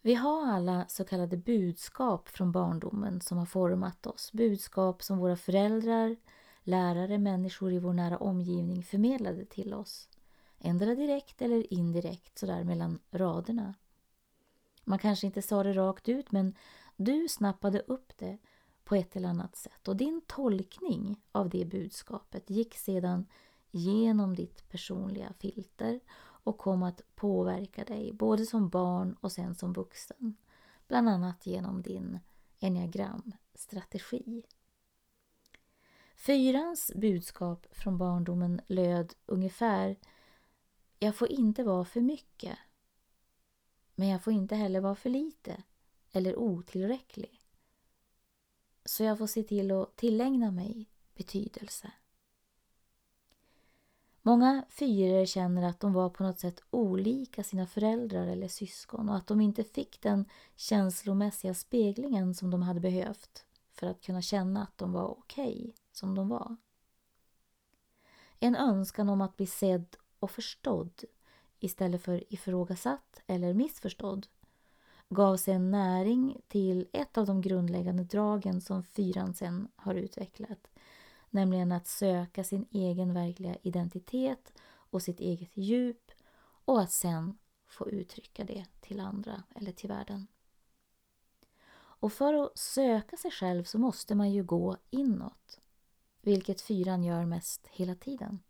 Vi 0.00 0.14
har 0.14 0.46
alla 0.46 0.84
så 0.88 1.04
kallade 1.04 1.36
budskap 1.36 2.28
från 2.28 2.52
barndomen 2.52 3.20
som 3.20 3.38
har 3.38 3.46
format 3.46 4.06
oss. 4.06 4.32
Budskap 4.32 5.02
som 5.02 5.18
våra 5.18 5.36
föräldrar, 5.36 6.16
lärare, 6.62 7.18
människor 7.18 7.72
i 7.72 7.78
vår 7.78 7.92
nära 7.92 8.18
omgivning 8.18 8.82
förmedlade 8.82 9.44
till 9.44 9.74
oss. 9.74 10.08
Ändra 10.58 10.94
direkt 10.94 11.42
eller 11.42 11.72
indirekt 11.72 12.38
sådär 12.38 12.64
mellan 12.64 12.98
raderna. 13.10 13.74
Man 14.84 14.98
kanske 14.98 15.26
inte 15.26 15.42
sa 15.42 15.62
det 15.62 15.72
rakt 15.72 16.08
ut 16.08 16.32
men 16.32 16.54
du 16.96 17.28
snappade 17.28 17.80
upp 17.80 18.12
det 18.16 18.38
på 18.84 18.94
ett 18.94 19.16
eller 19.16 19.28
annat 19.28 19.56
sätt 19.56 19.88
och 19.88 19.96
din 19.96 20.20
tolkning 20.26 21.20
av 21.32 21.48
det 21.48 21.64
budskapet 21.64 22.50
gick 22.50 22.74
sedan 22.74 23.26
genom 23.70 24.36
ditt 24.36 24.68
personliga 24.68 25.32
filter 25.38 26.00
och 26.42 26.58
kom 26.58 26.82
att 26.82 27.02
påverka 27.14 27.84
dig 27.84 28.12
både 28.12 28.46
som 28.46 28.68
barn 28.68 29.16
och 29.20 29.32
sen 29.32 29.54
som 29.54 29.72
vuxen. 29.72 30.36
Bland 30.88 31.08
annat 31.08 31.46
genom 31.46 31.82
din 31.82 32.18
enneagramstrategi. 32.60 34.42
Fyrans 36.20 36.92
budskap 36.94 37.66
från 37.70 37.98
barndomen 37.98 38.60
löd 38.66 39.14
ungefär 39.26 39.96
Jag 40.98 41.16
får 41.16 41.28
inte 41.28 41.64
vara 41.64 41.84
för 41.84 42.00
mycket. 42.00 42.58
Men 43.94 44.08
jag 44.08 44.22
får 44.22 44.32
inte 44.32 44.56
heller 44.56 44.80
vara 44.80 44.94
för 44.94 45.10
lite 45.10 45.62
eller 46.12 46.36
otillräcklig. 46.36 47.40
Så 48.84 49.02
jag 49.04 49.18
får 49.18 49.26
se 49.26 49.42
till 49.42 49.70
att 49.70 49.96
tillägna 49.96 50.50
mig 50.50 50.90
betydelse. 51.14 51.92
Många 54.22 54.64
fyror 54.70 55.26
känner 55.26 55.68
att 55.68 55.80
de 55.80 55.92
var 55.92 56.10
på 56.10 56.22
något 56.22 56.40
sätt 56.40 56.62
olika 56.70 57.44
sina 57.44 57.66
föräldrar 57.66 58.26
eller 58.26 58.48
syskon 58.48 59.08
och 59.08 59.16
att 59.16 59.26
de 59.26 59.40
inte 59.40 59.64
fick 59.64 60.00
den 60.00 60.24
känslomässiga 60.56 61.54
speglingen 61.54 62.34
som 62.34 62.50
de 62.50 62.62
hade 62.62 62.80
behövt 62.80 63.44
för 63.72 63.86
att 63.86 64.00
kunna 64.00 64.22
känna 64.22 64.62
att 64.62 64.78
de 64.78 64.92
var 64.92 65.06
okej 65.06 65.54
okay, 65.54 65.72
som 65.92 66.14
de 66.14 66.28
var. 66.28 66.56
En 68.38 68.56
önskan 68.56 69.08
om 69.08 69.20
att 69.20 69.36
bli 69.36 69.46
sedd 69.46 69.96
och 70.18 70.30
förstådd 70.30 71.04
istället 71.58 72.02
för 72.02 72.32
ifrågasatt 72.32 73.22
eller 73.26 73.54
missförstådd 73.54 74.26
gav 75.08 75.36
sen 75.36 75.70
näring 75.70 76.40
till 76.48 76.88
ett 76.92 77.18
av 77.18 77.26
de 77.26 77.40
grundläggande 77.40 78.04
dragen 78.04 78.60
som 78.60 78.82
fyran 78.82 79.34
sen 79.34 79.68
har 79.76 79.94
utvecklat. 79.94 80.70
Nämligen 81.30 81.72
att 81.72 81.86
söka 81.86 82.44
sin 82.44 82.66
egen 82.70 83.14
verkliga 83.14 83.56
identitet 83.62 84.52
och 84.62 85.02
sitt 85.02 85.20
eget 85.20 85.56
djup 85.56 86.10
och 86.64 86.80
att 86.80 86.92
sen 86.92 87.38
få 87.66 87.90
uttrycka 87.90 88.44
det 88.44 88.66
till 88.80 89.00
andra 89.00 89.42
eller 89.54 89.72
till 89.72 89.88
världen. 89.88 90.26
Och 91.72 92.12
för 92.12 92.34
att 92.34 92.58
söka 92.58 93.16
sig 93.16 93.30
själv 93.30 93.64
så 93.64 93.78
måste 93.78 94.14
man 94.14 94.30
ju 94.30 94.44
gå 94.44 94.76
inåt. 94.90 95.60
Vilket 96.20 96.60
fyran 96.60 97.04
gör 97.04 97.24
mest 97.24 97.66
hela 97.66 97.94
tiden. 97.94 98.40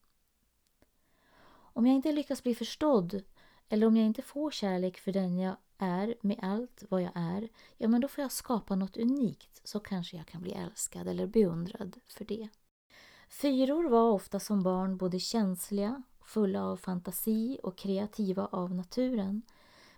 Om 1.72 1.86
jag 1.86 1.96
inte 1.96 2.12
lyckas 2.12 2.42
bli 2.42 2.54
förstådd 2.54 3.22
eller 3.68 3.86
om 3.86 3.96
jag 3.96 4.06
inte 4.06 4.22
får 4.22 4.50
kärlek 4.50 4.98
för 4.98 5.12
den 5.12 5.38
jag 5.38 5.56
är 5.78 6.14
med 6.20 6.38
allt 6.42 6.84
vad 6.88 7.02
jag 7.02 7.12
är, 7.14 7.48
ja 7.76 7.88
men 7.88 8.00
då 8.00 8.08
får 8.08 8.22
jag 8.22 8.32
skapa 8.32 8.76
något 8.76 8.96
unikt 8.96 9.60
så 9.64 9.80
kanske 9.80 10.16
jag 10.16 10.26
kan 10.26 10.42
bli 10.42 10.52
älskad 10.52 11.08
eller 11.08 11.26
beundrad 11.26 12.00
för 12.06 12.24
det. 12.24 12.48
Fyror 13.28 13.88
var 13.88 14.10
ofta 14.10 14.40
som 14.40 14.62
barn 14.62 14.96
både 14.96 15.20
känsliga, 15.20 16.02
fulla 16.22 16.64
av 16.64 16.76
fantasi 16.76 17.58
och 17.62 17.78
kreativa 17.78 18.46
av 18.46 18.74
naturen. 18.74 19.42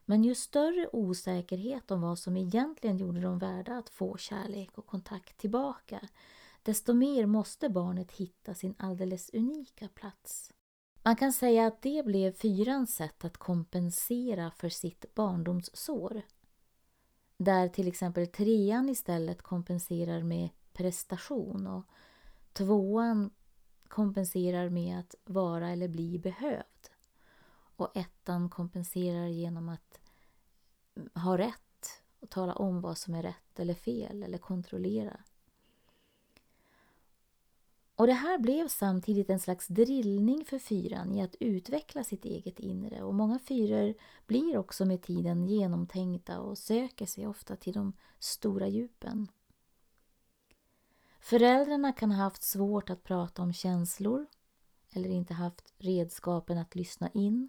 Men 0.04 0.24
ju 0.24 0.34
större 0.34 0.88
osäkerhet 0.92 1.90
om 1.90 2.00
vad 2.00 2.18
som 2.18 2.36
egentligen 2.36 2.98
gjorde 2.98 3.20
dem 3.20 3.38
värda 3.38 3.78
att 3.78 3.88
få 3.88 4.16
kärlek 4.16 4.78
och 4.78 4.86
kontakt 4.86 5.38
tillbaka, 5.38 6.08
desto 6.62 6.95
mer 6.95 7.26
måste 7.26 7.69
barnet 7.69 8.12
hitta 8.12 8.54
sin 8.54 8.75
alldeles 8.78 9.31
unika 9.35 9.88
plats. 9.88 10.52
Man 11.02 11.16
kan 11.16 11.33
säga 11.33 11.66
att 11.66 11.83
det 11.83 12.04
blev 12.04 12.33
fyrans 12.33 12.95
sätt 12.95 13.25
att 13.25 13.37
kompensera 13.37 14.50
för 14.50 14.69
sitt 14.69 15.14
barndomssår. 15.14 16.23
Där 17.37 17.69
till 17.69 17.88
exempel 17.88 18.26
trean 18.26 18.88
istället 18.88 19.42
kompenserar 19.42 20.23
med 20.23 20.49
prestation 20.73 21.66
och 21.66 21.85
tvåan 22.52 23.31
kompenserar 23.88 24.69
med 24.69 24.99
att 24.99 25.14
vara 25.25 25.71
eller 25.71 25.88
bli 25.88 26.19
behövd. 26.19 26.88
Och 27.76 27.97
ettan 27.97 28.50
kompenserar 28.50 29.26
genom 29.26 29.69
att 29.69 30.00
ha 31.14 31.38
rätt 31.38 32.02
och 32.21 32.31
tala 32.31 32.54
om 32.54 32.81
vad 32.81 32.99
som 32.99 33.14
är 33.14 33.23
rätt 33.23 33.61
eller 33.61 33.75
fel 33.75 34.23
eller 34.23 34.38
kontrollera. 34.38 35.21
Och 38.02 38.09
det 38.09 38.14
här 38.14 38.38
blev 38.38 38.68
samtidigt 38.68 39.30
en 39.30 39.40
slags 39.40 39.68
drillning 39.68 40.44
för 40.44 40.59
fyran 40.59 41.14
i 41.14 41.23
att 41.23 41.35
utveckla 41.40 42.04
sitt 42.04 42.25
eget 42.25 42.61
inre 42.61 43.02
och 43.02 43.14
många 43.14 43.38
fyror 43.38 43.94
blir 44.26 44.59
också 44.59 44.85
med 44.85 45.02
tiden 45.02 45.47
genomtänkta 45.47 46.40
och 46.40 46.59
söker 46.59 47.06
sig 47.06 47.26
ofta 47.26 47.56
till 47.56 47.73
de 47.73 47.92
stora 48.18 48.68
djupen. 48.68 49.28
Föräldrarna 51.21 51.92
kan 51.92 52.11
ha 52.11 52.23
haft 52.23 52.42
svårt 52.42 52.90
att 52.90 53.04
prata 53.04 53.42
om 53.42 53.52
känslor 53.52 54.26
eller 54.92 55.09
inte 55.09 55.35
haft 55.35 55.75
redskapen 55.78 56.59
att 56.59 56.75
lyssna 56.75 57.09
in. 57.09 57.49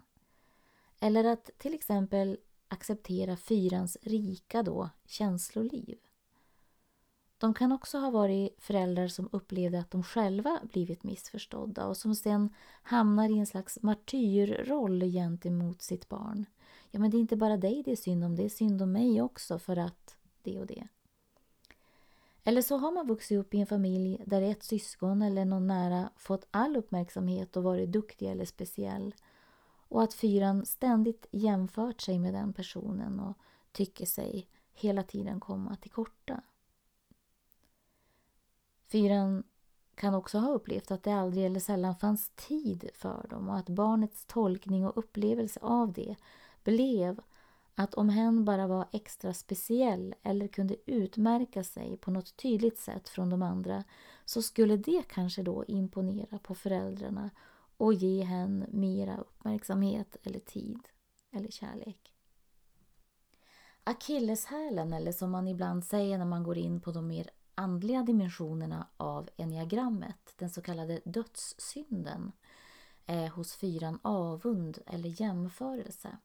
Eller 1.00 1.24
att 1.24 1.50
till 1.58 1.74
exempel 1.74 2.38
acceptera 2.68 3.36
fyrans 3.36 3.96
rika 4.02 4.62
då, 4.62 4.90
känsloliv. 5.06 5.98
De 7.44 7.54
kan 7.54 7.72
också 7.72 7.98
ha 7.98 8.10
varit 8.10 8.56
föräldrar 8.58 9.08
som 9.08 9.28
upplevde 9.32 9.80
att 9.80 9.90
de 9.90 10.02
själva 10.02 10.60
blivit 10.72 11.02
missförstådda 11.02 11.86
och 11.86 11.96
som 11.96 12.14
sen 12.14 12.54
hamnar 12.82 13.28
i 13.28 13.38
en 13.38 13.46
slags 13.46 13.78
martyrroll 13.82 15.00
gentemot 15.00 15.82
sitt 15.82 16.08
barn. 16.08 16.46
Ja, 16.90 17.00
men 17.00 17.10
det 17.10 17.16
är 17.16 17.20
inte 17.20 17.36
bara 17.36 17.56
dig 17.56 17.82
det 17.84 17.92
är 17.92 17.96
synd 17.96 18.24
om, 18.24 18.36
det 18.36 18.44
är 18.44 18.48
synd 18.48 18.82
om 18.82 18.92
mig 18.92 19.22
också 19.22 19.58
för 19.58 19.76
att 19.76 20.16
det 20.42 20.60
och 20.60 20.66
det. 20.66 20.88
Eller 22.44 22.62
så 22.62 22.76
har 22.76 22.92
man 22.92 23.06
vuxit 23.06 23.38
upp 23.38 23.54
i 23.54 23.60
en 23.60 23.66
familj 23.66 24.22
där 24.26 24.42
ett 24.42 24.62
syskon 24.62 25.22
eller 25.22 25.44
någon 25.44 25.66
nära 25.66 26.10
fått 26.16 26.46
all 26.50 26.76
uppmärksamhet 26.76 27.56
och 27.56 27.62
varit 27.62 27.92
duktig 27.92 28.30
eller 28.30 28.44
speciell. 28.44 29.14
och 29.88 30.02
att 30.02 30.14
fyran 30.14 30.66
ständigt 30.66 31.26
jämfört 31.30 32.00
sig 32.00 32.18
med 32.18 32.34
den 32.34 32.52
personen 32.52 33.20
och 33.20 33.38
tycker 33.72 34.06
sig 34.06 34.48
hela 34.72 35.02
tiden 35.02 35.40
komma 35.40 35.76
till 35.76 35.90
korta. 35.90 36.42
Fyran 38.86 39.42
kan 39.94 40.14
också 40.14 40.38
ha 40.38 40.52
upplevt 40.52 40.90
att 40.90 41.02
det 41.02 41.12
aldrig 41.12 41.46
eller 41.46 41.60
sällan 41.60 41.96
fanns 41.96 42.30
tid 42.36 42.90
för 42.94 43.26
dem 43.30 43.48
och 43.48 43.56
att 43.56 43.68
barnets 43.68 44.24
tolkning 44.26 44.86
och 44.86 44.98
upplevelse 44.98 45.60
av 45.62 45.92
det 45.92 46.16
blev 46.64 47.20
att 47.74 47.94
om 47.94 48.08
hen 48.08 48.44
bara 48.44 48.66
var 48.66 48.88
extra 48.92 49.34
speciell 49.34 50.14
eller 50.22 50.48
kunde 50.48 50.76
utmärka 50.86 51.64
sig 51.64 51.96
på 51.96 52.10
något 52.10 52.36
tydligt 52.36 52.78
sätt 52.78 53.08
från 53.08 53.30
de 53.30 53.42
andra 53.42 53.84
så 54.24 54.42
skulle 54.42 54.76
det 54.76 55.02
kanske 55.08 55.42
då 55.42 55.64
imponera 55.64 56.38
på 56.38 56.54
föräldrarna 56.54 57.30
och 57.76 57.94
ge 57.94 58.22
hen 58.22 58.66
mera 58.68 59.18
uppmärksamhet 59.18 60.16
eller 60.22 60.40
tid 60.40 60.88
eller 61.32 61.50
kärlek. 61.50 62.12
Akilleshälen, 63.84 64.92
eller 64.92 65.12
som 65.12 65.30
man 65.30 65.48
ibland 65.48 65.84
säger 65.84 66.18
när 66.18 66.24
man 66.24 66.42
går 66.42 66.58
in 66.58 66.80
på 66.80 66.92
de 66.92 67.06
mer 67.06 67.30
andliga 67.54 68.02
dimensionerna 68.02 68.86
av 68.96 69.28
enneagrammet, 69.36 70.34
den 70.36 70.50
så 70.50 70.62
kallade 70.62 71.00
dödssynden, 71.04 72.32
är 73.06 73.28
hos 73.28 73.56
fyran 73.56 73.98
avund 74.02 74.78
eller 74.86 75.20
jämförelse. 75.20 76.18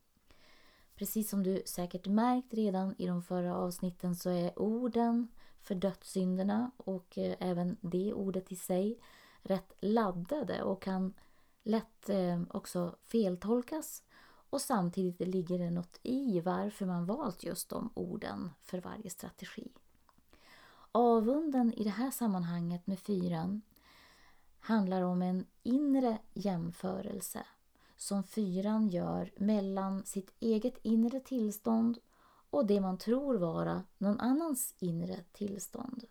Precis 0.95 1.29
som 1.29 1.43
du 1.43 1.62
säkert 1.65 2.07
märkt 2.07 2.53
redan 2.53 2.95
i 2.98 3.07
de 3.07 3.24
förra 3.24 3.55
avsnitten 3.55 4.15
så 4.15 4.29
är 4.29 4.59
orden 4.59 5.27
för 5.62 5.75
dödssynderna 5.75 6.71
och 6.77 7.17
eh, 7.17 7.36
även 7.39 7.77
det 7.81 8.13
ordet 8.13 8.51
i 8.51 8.55
sig 8.55 9.00
rätt 9.41 9.74
laddade 9.79 10.63
och 10.63 10.81
kan 10.81 11.13
lätt 11.63 12.09
eh, 12.09 12.41
också 12.50 12.95
feltolkas 13.03 14.03
och 14.50 14.62
samtidigt 14.62 15.27
ligger 15.27 15.59
det 15.59 15.71
något 15.71 16.00
i 16.03 16.39
varför 16.39 16.86
man 16.86 17.05
valt 17.05 17.43
just 17.43 17.69
de 17.69 17.89
orden 17.93 18.51
för 18.62 18.81
varje 18.81 19.09
strategi. 19.09 19.71
Avunden 20.91 21.74
i 21.74 21.84
det 21.84 21.89
här 21.89 22.12
sammanhanget 22.12 22.88
med 22.88 23.00
fyran 23.00 23.62
handlar 24.60 25.01
om 25.01 25.22
en 25.22 25.46
inre 25.63 26.17
jämförelse 26.34 27.46
som 27.98 28.24
fyran 28.24 28.88
gör 28.88 29.31
mellan 29.38 30.05
sitt 30.05 30.34
eget 30.39 30.77
inre 30.81 31.19
tillstånd 31.19 31.98
och 32.50 32.65
det 32.65 32.81
man 32.81 32.98
tror 32.98 33.36
vara 33.36 33.84
någon 33.98 34.19
annans 34.19 34.75
inre 34.79 35.24
tillstånd. 35.31 36.03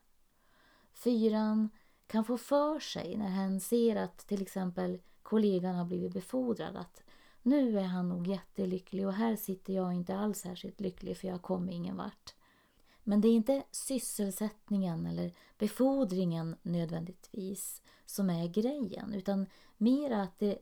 Fyran 0.92 1.68
kan 2.06 2.24
få 2.24 2.38
för 2.38 2.80
sig 2.80 3.16
när 3.16 3.28
hen 3.28 3.60
ser 3.60 3.96
att 3.96 4.18
till 4.18 4.42
exempel 4.42 5.00
kollegan 5.22 5.74
har 5.74 5.84
blivit 5.84 6.12
befordrad 6.12 6.76
att 6.76 7.02
nu 7.42 7.78
är 7.78 7.84
han 7.84 8.08
nog 8.08 8.26
jättelycklig 8.26 9.06
och 9.06 9.12
här 9.12 9.36
sitter 9.36 9.72
jag 9.72 9.92
inte 9.94 10.16
alls 10.16 10.38
särskilt 10.38 10.80
lycklig 10.80 11.16
för 11.16 11.28
jag 11.28 11.42
kom 11.42 11.70
ingen 11.70 11.96
vart. 11.96 12.34
Men 13.08 13.20
det 13.20 13.28
är 13.28 13.32
inte 13.32 13.62
sysselsättningen 13.70 15.06
eller 15.06 15.32
befordringen 15.58 16.56
nödvändigtvis 16.62 17.82
som 18.06 18.30
är 18.30 18.48
grejen 18.48 19.14
utan 19.14 19.46
mer 19.76 20.10
att 20.10 20.38
det 20.38 20.58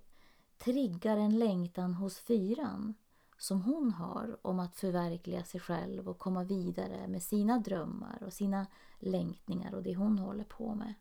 triggar 0.59 1.17
en 1.17 1.39
längtan 1.39 1.95
hos 1.95 2.19
fyran 2.19 2.95
som 3.39 3.63
hon 3.63 3.93
har 3.93 4.39
om 4.43 4.61
att 4.61 4.77
förverkliga 4.77 5.45
sig 5.45 5.61
själv 5.61 6.09
och 6.09 6.19
komma 6.19 6.45
vidare 6.45 7.09
med 7.09 7.23
sina 7.23 7.59
drömmar 7.59 8.23
och 8.23 8.33
sina 8.33 8.67
längtningar 8.99 9.75
och 9.75 9.83
det 9.83 9.95
hon 9.95 10.19
håller 10.19 10.45
på 10.45 10.75
med. 10.75 10.95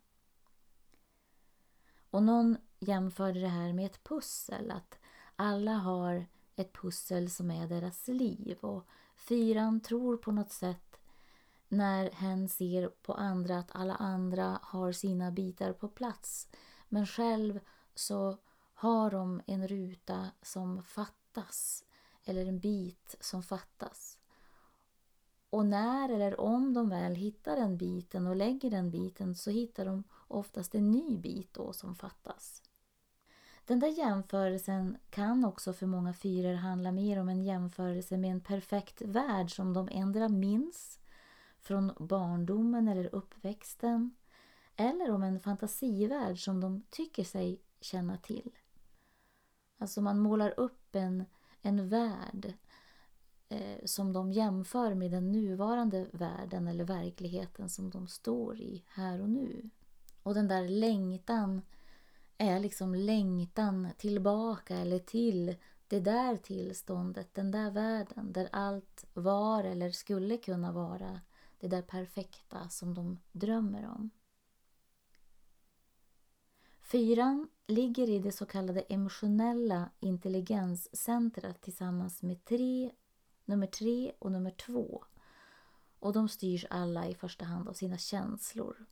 Och 2.10 2.24
någon 2.24 2.58
jämförde 2.80 3.40
det 3.40 3.48
här 3.48 3.74
med 3.74 3.86
ett 3.86 4.04
pussel, 4.04 4.72
att 4.72 5.00
alla 5.36 5.74
har 5.74 6.26
ett 6.56 6.74
pussel 6.74 7.30
som 7.30 7.52
är 7.52 7.68
deras 7.68 8.08
liv 8.08 8.58
och 8.62 8.88
fyran 9.16 9.80
tror 9.80 10.18
på 10.18 10.32
något 10.32 10.52
sätt 10.52 10.85
när 11.68 12.12
hen 12.12 12.50
ser 12.50 12.88
på 12.88 13.14
andra 13.14 13.58
att 13.58 13.72
alla 13.72 13.96
andra 13.96 14.60
har 14.62 14.92
sina 14.92 15.32
bitar 15.32 15.74
på 15.74 15.88
plats. 15.88 16.48
Men 16.90 17.08
själv 17.08 17.60
så 17.96 18.38
har 18.74 19.12
de 19.12 19.42
en 19.46 19.68
ruta 19.68 20.32
som 20.42 20.84
fattas 20.84 21.84
eller 22.26 22.46
en 22.46 22.60
bit 22.60 23.16
som 23.20 23.44
fattas. 23.44 24.20
Och 25.50 25.66
när 25.66 26.10
eller 26.10 26.40
om 26.40 26.74
de 26.74 26.90
väl 26.90 27.16
hittar 27.16 27.56
den 27.56 27.78
biten 27.78 28.28
och 28.28 28.36
lägger 28.36 28.70
den 28.70 28.92
biten 28.92 29.36
så 29.36 29.52
hittar 29.52 29.86
de 29.86 30.04
oftast 30.28 30.76
en 30.76 30.92
ny 30.92 31.18
bit 31.18 31.54
då 31.54 31.74
som 31.74 31.96
fattas. 31.96 32.64
Den 33.66 33.80
där 33.80 33.88
jämförelsen 33.88 34.98
kan 35.10 35.46
också 35.46 35.74
för 35.74 35.86
många 35.86 36.14
fyror 36.14 36.54
handla 36.54 36.92
mer 36.92 37.20
om 37.20 37.30
en 37.30 37.44
jämförelse 37.44 38.18
med 38.18 38.32
en 38.32 38.42
perfekt 38.42 39.02
värld 39.02 39.56
som 39.56 39.74
de 39.74 39.90
ändra 39.92 40.30
minns 40.30 41.00
från 41.66 41.92
barndomen 42.00 42.88
eller 42.88 43.16
uppväxten 43.16 44.16
eller 44.76 45.12
om 45.12 45.24
en 45.24 45.40
fantasivärld 45.40 46.44
som 46.44 46.62
de 46.62 46.84
tycker 46.90 47.24
sig 47.24 47.62
känna 47.82 48.18
till. 48.18 48.52
Alltså 49.78 50.02
man 50.02 50.20
målar 50.20 50.60
upp 50.60 50.96
en, 50.96 51.26
en 51.62 51.90
värld 51.90 52.54
eh, 53.50 53.86
som 53.86 54.14
de 54.14 54.32
jämför 54.32 54.94
med 54.94 55.12
den 55.12 55.32
nuvarande 55.32 56.08
världen 56.12 56.68
eller 56.68 56.84
verkligheten 56.84 57.70
som 57.70 57.90
de 57.90 58.08
står 58.08 58.62
i 58.62 58.84
här 58.88 59.22
och 59.22 59.30
nu. 59.30 59.70
Och 60.24 60.34
den 60.34 60.48
där 60.48 60.68
längtan 60.68 61.62
är 62.38 62.60
liksom 62.60 62.96
längtan 62.96 63.90
tillbaka 63.98 64.76
eller 64.76 65.00
till 65.00 65.56
det 65.88 66.00
där 66.00 66.38
tillståndet, 66.38 67.34
den 67.34 67.52
där 67.52 67.72
världen 67.72 68.34
där 68.34 68.50
allt 68.52 69.06
var 69.14 69.64
eller 69.64 69.92
skulle 69.92 70.38
kunna 70.38 70.72
vara 70.72 71.22
det 71.60 71.68
där 71.68 71.82
perfekta 71.82 72.70
som 72.70 72.94
de 72.94 73.20
drömmer 73.32 73.88
om. 73.88 74.10
Fyran 76.82 77.50
ligger 77.68 78.10
i 78.10 78.20
det 78.20 78.32
så 78.32 78.46
kallade 78.46 78.82
emotionella 78.82 79.90
intelligenscentret 80.00 81.62
tillsammans 81.62 82.22
med 82.22 82.46
tre, 82.46 82.92
nummer 83.46 83.68
tre 83.68 84.12
och 84.20 84.32
nummer 84.32 84.52
två. 84.52 85.04
Och 86.00 86.14
de 86.14 86.30
styrs 86.30 86.66
alla 86.70 87.08
i 87.08 87.16
första 87.16 87.46
hand 87.46 87.70
av 87.70 87.74
sina 87.74 87.98
känslor. 87.98 88.86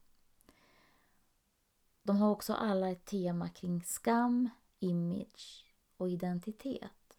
De 2.04 2.17
har 2.17 2.30
också 2.30 2.54
alla 2.54 2.89
ett 2.89 3.06
tema 3.06 3.49
kring 3.49 3.84
skam, 3.84 4.49
image 4.80 5.65
och 5.97 6.10
identitet. 6.10 7.17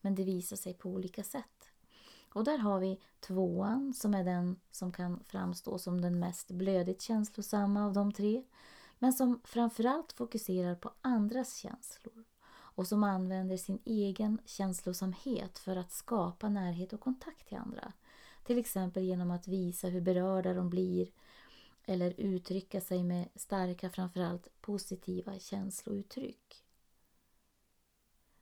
Men 0.00 0.14
det 0.14 0.24
visar 0.24 0.56
sig 0.56 0.74
på 0.74 0.90
olika 0.90 1.22
sätt. 1.22 1.70
Och 2.36 2.44
där 2.44 2.58
har 2.58 2.80
vi 2.80 3.00
tvåan 3.20 3.94
som 3.94 4.14
är 4.14 4.24
den 4.24 4.60
som 4.70 4.92
kan 4.92 5.24
framstå 5.24 5.78
som 5.78 6.00
den 6.00 6.18
mest 6.18 6.50
blödigt 6.50 7.02
känslosamma 7.02 7.86
av 7.86 7.92
de 7.92 8.12
tre. 8.12 8.44
Men 8.98 9.12
som 9.12 9.40
framförallt 9.44 10.12
fokuserar 10.12 10.74
på 10.74 10.92
andras 11.00 11.56
känslor 11.56 12.24
och 12.48 12.86
som 12.86 13.04
använder 13.04 13.56
sin 13.56 13.78
egen 13.84 14.38
känslosamhet 14.44 15.58
för 15.58 15.76
att 15.76 15.92
skapa 15.92 16.48
närhet 16.48 16.92
och 16.92 17.00
kontakt 17.00 17.48
till 17.48 17.58
andra. 17.58 17.92
Till 18.44 18.58
exempel 18.58 19.02
genom 19.02 19.30
att 19.30 19.48
visa 19.48 19.88
hur 19.88 20.00
berörda 20.00 20.54
de 20.54 20.70
blir 20.70 21.10
eller 21.84 22.20
uttrycka 22.20 22.80
sig 22.80 23.04
med 23.04 23.28
starka, 23.34 23.90
framförallt 23.90 24.48
positiva 24.60 25.38
känslouttryck. 25.38 26.64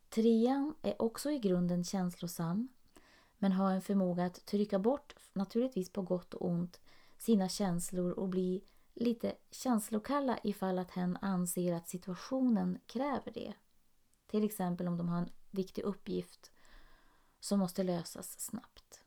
Trean 0.09 0.75
är 0.83 1.03
också 1.03 1.31
i 1.31 1.39
grunden 1.39 1.85
känslosam 1.85 2.69
men 3.45 3.53
har 3.53 3.73
en 3.73 3.83
förmåga 3.83 4.25
att 4.25 4.47
trycka 4.47 4.79
bort, 4.79 5.15
naturligtvis 5.33 5.93
på 5.93 6.03
gott 6.03 6.35
och 6.35 6.49
ont, 6.49 6.81
sina 7.19 7.49
känslor 7.49 8.13
och 8.13 8.29
bli 8.29 8.65
lite 8.95 9.35
känslokalla 9.51 10.39
ifall 10.43 10.79
att 10.79 10.91
hen 10.91 11.19
anser 11.21 11.75
att 11.75 11.89
situationen 11.89 12.79
kräver 12.87 13.33
det. 13.35 13.55
Till 14.27 14.45
exempel 14.45 14.89
om 14.89 14.97
de 14.97 15.09
har 15.09 15.19
en 15.19 15.31
viktig 15.51 15.83
uppgift 15.83 16.53
som 17.41 17.59
måste 17.59 17.83
lösas 17.83 18.41
snabbt. 18.41 19.03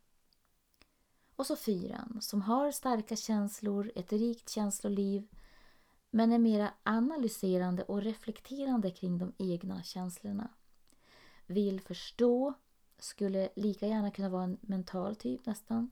Och 1.36 1.46
så 1.46 1.56
fyran, 1.56 2.18
som 2.22 2.42
har 2.42 2.72
starka 2.72 3.16
känslor, 3.16 3.92
ett 3.96 4.12
rikt 4.12 4.50
känsloliv 4.50 5.28
men 6.10 6.32
är 6.32 6.40
mera 6.40 6.74
analyserande 6.84 7.84
och 7.84 8.02
reflekterande 8.02 8.92
kring 8.92 9.18
de 9.18 9.34
egna 9.38 9.84
känslorna. 9.84 10.50
Vill 11.46 11.82
förstå, 11.82 12.54
skulle 13.00 13.50
lika 13.56 13.88
gärna 13.88 14.12
kunna 14.12 14.30
vara 14.30 14.44
en 14.44 14.58
mental 14.62 15.16
typ 15.16 15.46
nästan 15.46 15.92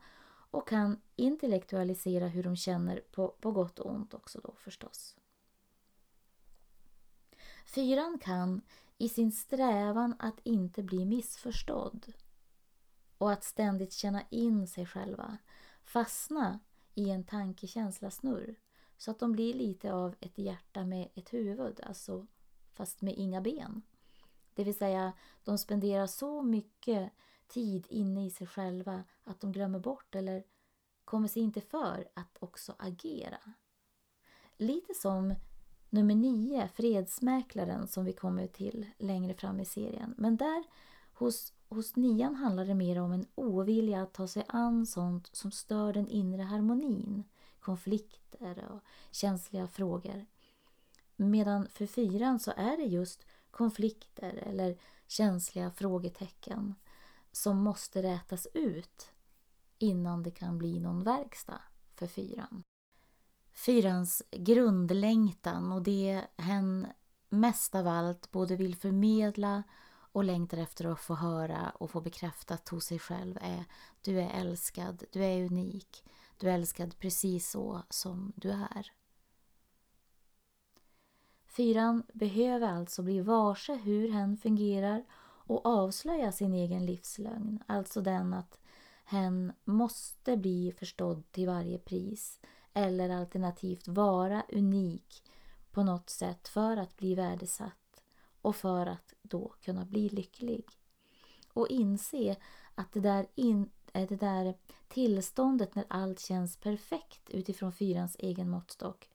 och 0.51 0.67
kan 0.67 1.01
intellektualisera 1.15 2.27
hur 2.27 2.43
de 2.43 2.55
känner 2.55 3.01
på, 3.11 3.27
på 3.27 3.51
gott 3.51 3.79
och 3.79 3.91
ont 3.91 4.13
också 4.13 4.39
då 4.43 4.53
förstås. 4.57 5.15
Fyran 7.65 8.19
kan 8.21 8.61
i 8.97 9.09
sin 9.09 9.31
strävan 9.31 10.15
att 10.19 10.39
inte 10.43 10.83
bli 10.83 11.05
missförstådd 11.05 12.13
och 13.17 13.31
att 13.31 13.43
ständigt 13.43 13.93
känna 13.93 14.21
in 14.29 14.67
sig 14.67 14.85
själva 14.85 15.37
fastna 15.83 16.59
i 16.93 17.09
en 17.09 17.23
tankekänsla-snurr 17.23 18.55
så 18.97 19.11
att 19.11 19.19
de 19.19 19.31
blir 19.31 19.53
lite 19.53 19.93
av 19.93 20.15
ett 20.19 20.37
hjärta 20.37 20.85
med 20.85 21.09
ett 21.15 21.33
huvud, 21.33 21.79
alltså 21.83 22.27
fast 22.73 23.01
med 23.01 23.13
inga 23.17 23.41
ben. 23.41 23.81
Det 24.55 24.63
vill 24.63 24.77
säga, 24.77 25.13
de 25.43 25.57
spenderar 25.57 26.07
så 26.07 26.41
mycket 26.41 27.11
tid 27.47 27.87
inne 27.89 28.25
i 28.25 28.29
sig 28.29 28.47
själva 28.47 29.03
att 29.23 29.41
de 29.41 29.51
glömmer 29.51 29.79
bort 29.79 30.15
eller 30.15 30.43
kommer 31.05 31.27
sig 31.27 31.41
inte 31.41 31.61
för 31.61 32.07
att 32.13 32.37
också 32.39 32.75
agera. 32.79 33.39
Lite 34.57 34.93
som 34.93 35.35
nummer 35.89 36.15
nio, 36.15 36.67
fredsmäklaren, 36.67 37.87
som 37.87 38.05
vi 38.05 38.13
kommer 38.13 38.47
till 38.47 38.85
längre 38.97 39.33
fram 39.33 39.59
i 39.59 39.65
serien. 39.65 40.13
Men 40.17 40.37
där 40.37 40.63
hos, 41.13 41.53
hos 41.69 41.95
nian 41.95 42.35
handlar 42.35 42.65
det 42.65 42.75
mer 42.75 43.01
om 43.01 43.11
en 43.11 43.27
ovilja 43.35 44.01
att 44.01 44.13
ta 44.13 44.27
sig 44.27 44.45
an 44.47 44.85
sånt 44.85 45.29
som 45.35 45.51
stör 45.51 45.93
den 45.93 46.07
inre 46.07 46.41
harmonin, 46.41 47.23
konflikter 47.59 48.67
och 48.71 48.81
känsliga 49.11 49.67
frågor. 49.67 50.25
Medan 51.15 51.67
för 51.67 51.85
fyran 51.85 52.39
så 52.39 52.51
är 52.57 52.77
det 52.77 52.83
just 52.83 53.25
konflikter 53.55 54.33
eller 54.33 54.77
känsliga 55.07 55.71
frågetecken 55.71 56.75
som 57.31 57.57
måste 57.57 58.03
rätas 58.03 58.47
ut 58.53 59.11
innan 59.77 60.23
det 60.23 60.31
kan 60.31 60.57
bli 60.57 60.79
någon 60.79 61.03
verkstad 61.03 61.61
för 61.93 62.07
fyran. 62.07 62.63
Fyrans 63.53 64.23
grundlängtan 64.31 65.71
och 65.71 65.81
det 65.81 66.21
hen 66.37 66.87
mest 67.29 67.75
av 67.75 67.87
allt 67.87 68.31
både 68.31 68.55
vill 68.55 68.75
förmedla 68.75 69.63
och 70.11 70.23
längtar 70.23 70.57
efter 70.57 70.85
att 70.85 70.99
få 70.99 71.15
höra 71.15 71.69
och 71.69 71.91
få 71.91 72.01
bekräftat 72.01 72.69
hos 72.69 72.85
sig 72.85 72.99
själv 72.99 73.37
är 73.41 73.65
du 74.01 74.19
är 74.19 74.29
älskad, 74.29 75.03
du 75.11 75.23
är 75.23 75.45
unik, 75.45 76.03
du 76.37 76.49
är 76.49 76.53
älskad 76.53 76.97
precis 76.99 77.49
så 77.49 77.81
som 77.89 78.33
du 78.35 78.51
är. 78.51 78.91
Fyran 81.55 82.03
behöver 82.13 82.67
alltså 82.67 83.03
bli 83.03 83.21
varse 83.21 83.75
hur 83.75 84.11
hen 84.11 84.37
fungerar 84.37 85.05
och 85.47 85.65
avslöja 85.65 86.31
sin 86.31 86.53
egen 86.53 86.85
livslögn, 86.85 87.63
alltså 87.67 88.01
den 88.01 88.33
att 88.33 88.59
hen 89.05 89.53
måste 89.63 90.37
bli 90.37 90.73
förstådd 90.79 91.31
till 91.31 91.47
varje 91.47 91.77
pris 91.77 92.39
eller 92.73 93.09
alternativt 93.09 93.87
vara 93.87 94.43
unik 94.49 95.23
på 95.71 95.83
något 95.83 96.09
sätt 96.09 96.47
för 96.47 96.77
att 96.77 96.97
bli 96.97 97.15
värdesatt 97.15 98.01
och 98.41 98.55
för 98.55 98.85
att 98.85 99.13
då 99.21 99.53
kunna 99.61 99.85
bli 99.85 100.09
lycklig. 100.09 100.65
Och 101.53 101.67
inse 101.67 102.35
att 102.75 102.91
det 102.91 102.99
där, 102.99 103.27
in, 103.35 103.69
eh, 103.93 104.07
det 104.07 104.15
där 104.15 104.55
tillståndet 104.87 105.75
när 105.75 105.85
allt 105.87 106.19
känns 106.19 106.57
perfekt 106.57 107.29
utifrån 107.29 107.71
fyrans 107.71 108.15
egen 108.19 108.49
måttstock 108.49 109.09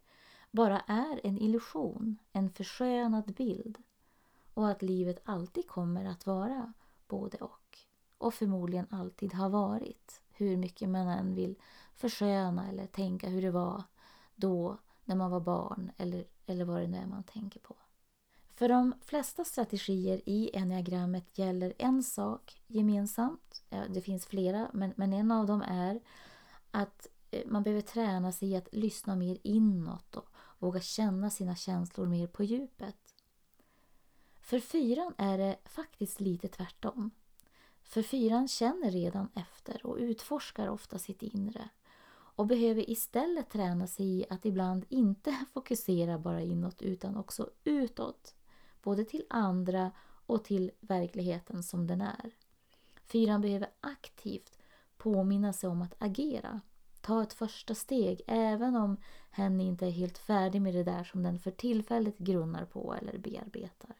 bara 0.51 0.81
är 0.81 1.21
en 1.25 1.39
illusion, 1.39 2.19
en 2.33 2.51
förskönad 2.51 3.35
bild 3.35 3.79
och 4.55 4.69
att 4.69 4.83
livet 4.83 5.23
alltid 5.25 5.67
kommer 5.67 6.05
att 6.05 6.27
vara 6.27 6.73
både 7.07 7.39
och 7.39 7.61
och 8.21 8.35
förmodligen 8.35 8.87
alltid 8.91 9.35
har 9.35 9.49
varit 9.49 10.23
hur 10.33 10.57
mycket 10.57 10.89
man 10.89 11.09
än 11.09 11.35
vill 11.35 11.55
försköna 11.95 12.69
eller 12.69 12.87
tänka 12.87 13.29
hur 13.29 13.43
det 13.43 13.51
var 13.51 13.83
då 14.35 14.79
när 15.05 15.17
man 15.17 15.31
var 15.31 15.41
barn 15.41 15.93
eller, 15.97 16.25
eller 16.47 16.65
vad 16.65 16.81
det 16.81 16.87
nu 16.87 16.97
är 16.97 17.07
man 17.07 17.23
tänker 17.23 17.61
på. 17.61 17.77
För 18.55 18.69
de 18.69 18.95
flesta 19.03 19.45
strategier 19.45 20.21
i 20.27 20.51
enneagrammet 20.57 21.39
gäller 21.39 21.73
en 21.79 22.03
sak 22.03 22.63
gemensamt. 22.67 23.63
Det 23.89 24.01
finns 24.01 24.27
flera, 24.27 24.71
men, 24.73 24.93
men 24.97 25.13
en 25.13 25.31
av 25.31 25.47
dem 25.47 25.63
är 25.63 26.01
att 26.71 27.07
eh, 27.31 27.47
man 27.47 27.63
behöver 27.63 27.83
träna 27.83 28.33
sig 28.33 28.49
i 28.49 28.57
att 28.57 28.69
lyssna 28.73 29.17
mer 29.17 29.39
inåt 29.43 30.17
och 30.17 30.30
våga 30.61 30.81
känna 30.81 31.31
sina 31.31 31.57
känslor 31.57 32.07
mer 32.07 32.27
på 32.27 32.45
djupet. 32.45 33.15
För 34.41 34.61
fyran 34.61 35.15
är 35.19 35.39
det 35.39 35.59
faktiskt 35.65 36.21
lite 36.21 36.49
tvärtom. 36.49 37.11
För 37.83 38.03
fyran 38.03 38.49
känner 38.49 38.91
redan 38.91 39.29
efter 39.35 39.87
och 39.87 39.97
utforskar 39.97 40.69
ofta 40.69 40.99
sitt 40.99 41.23
inre 41.23 41.69
och 42.41 42.47
behöver 42.47 42.91
istället 42.91 43.51
träna 43.51 43.87
sig 43.87 44.07
i 44.07 44.27
att 44.31 44.47
ibland 44.47 44.85
inte 44.89 45.37
fokusera 45.53 46.19
bara 46.19 46.43
inåt 46.43 46.83
utan 46.83 47.17
också 47.17 47.51
utåt. 47.65 48.35
Både 48.83 49.05
till 49.05 49.25
andra 49.31 49.93
och 50.27 50.45
till 50.45 50.71
verkligheten 50.81 51.63
som 51.63 51.87
den 51.87 52.01
är. 52.01 52.31
Fyran 53.07 53.41
behöver 53.41 53.71
aktivt 53.81 54.59
påminna 54.97 55.53
sig 55.53 55.71
om 55.71 55.83
att 55.83 55.95
agera. 55.99 56.61
Ta 57.01 57.23
ett 57.23 57.33
första 57.33 57.75
steg 57.75 58.23
även 58.27 58.77
om 58.77 58.97
hen 59.31 59.61
inte 59.61 59.87
är 59.87 59.91
helt 59.91 60.19
färdig 60.19 60.63
med 60.63 60.75
det 60.75 60.85
där 60.85 61.05
som 61.05 61.23
den 61.23 61.39
för 61.39 61.51
tillfället 61.51 62.19
grunnar 62.19 62.65
på 62.65 62.95
eller 62.95 63.19
bearbetar. 63.19 63.97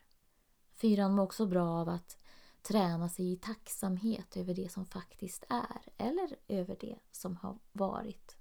Fyran 0.75 1.15
mår 1.15 1.23
också 1.23 1.47
bra 1.47 1.69
av 1.69 1.89
att 1.89 2.19
träna 2.63 3.09
sig 3.09 3.33
i 3.33 3.37
tacksamhet 3.37 4.37
över 4.37 4.55
det 4.55 4.73
som 4.73 4.87
faktiskt 4.87 5.45
är 5.49 5.83
eller 5.97 6.37
över 6.49 6.77
det 6.81 6.99
som 7.11 7.37
har 7.37 7.59
varit. 7.73 8.37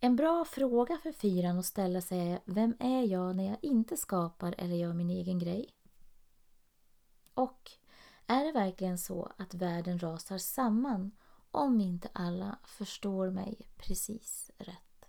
En 0.00 0.16
bra 0.16 0.44
fråga 0.44 0.98
för 1.02 1.12
fyran 1.12 1.58
att 1.58 1.66
ställa 1.66 2.00
sig 2.00 2.32
är 2.32 2.40
Vem 2.44 2.76
är 2.80 3.02
jag 3.02 3.36
när 3.36 3.44
jag 3.44 3.58
inte 3.62 3.96
skapar 3.96 4.54
eller 4.58 4.76
gör 4.76 4.92
min 4.92 5.10
egen 5.10 5.38
grej? 5.38 5.74
Och 7.34 7.70
är 8.26 8.44
det 8.44 8.52
verkligen 8.52 8.98
så 8.98 9.32
att 9.36 9.54
världen 9.54 9.98
rasar 9.98 10.38
samman 10.38 11.10
om 11.50 11.80
inte 11.80 12.08
alla 12.12 12.58
förstår 12.64 13.30
mig 13.30 13.68
precis 13.76 14.50
rätt? 14.58 15.08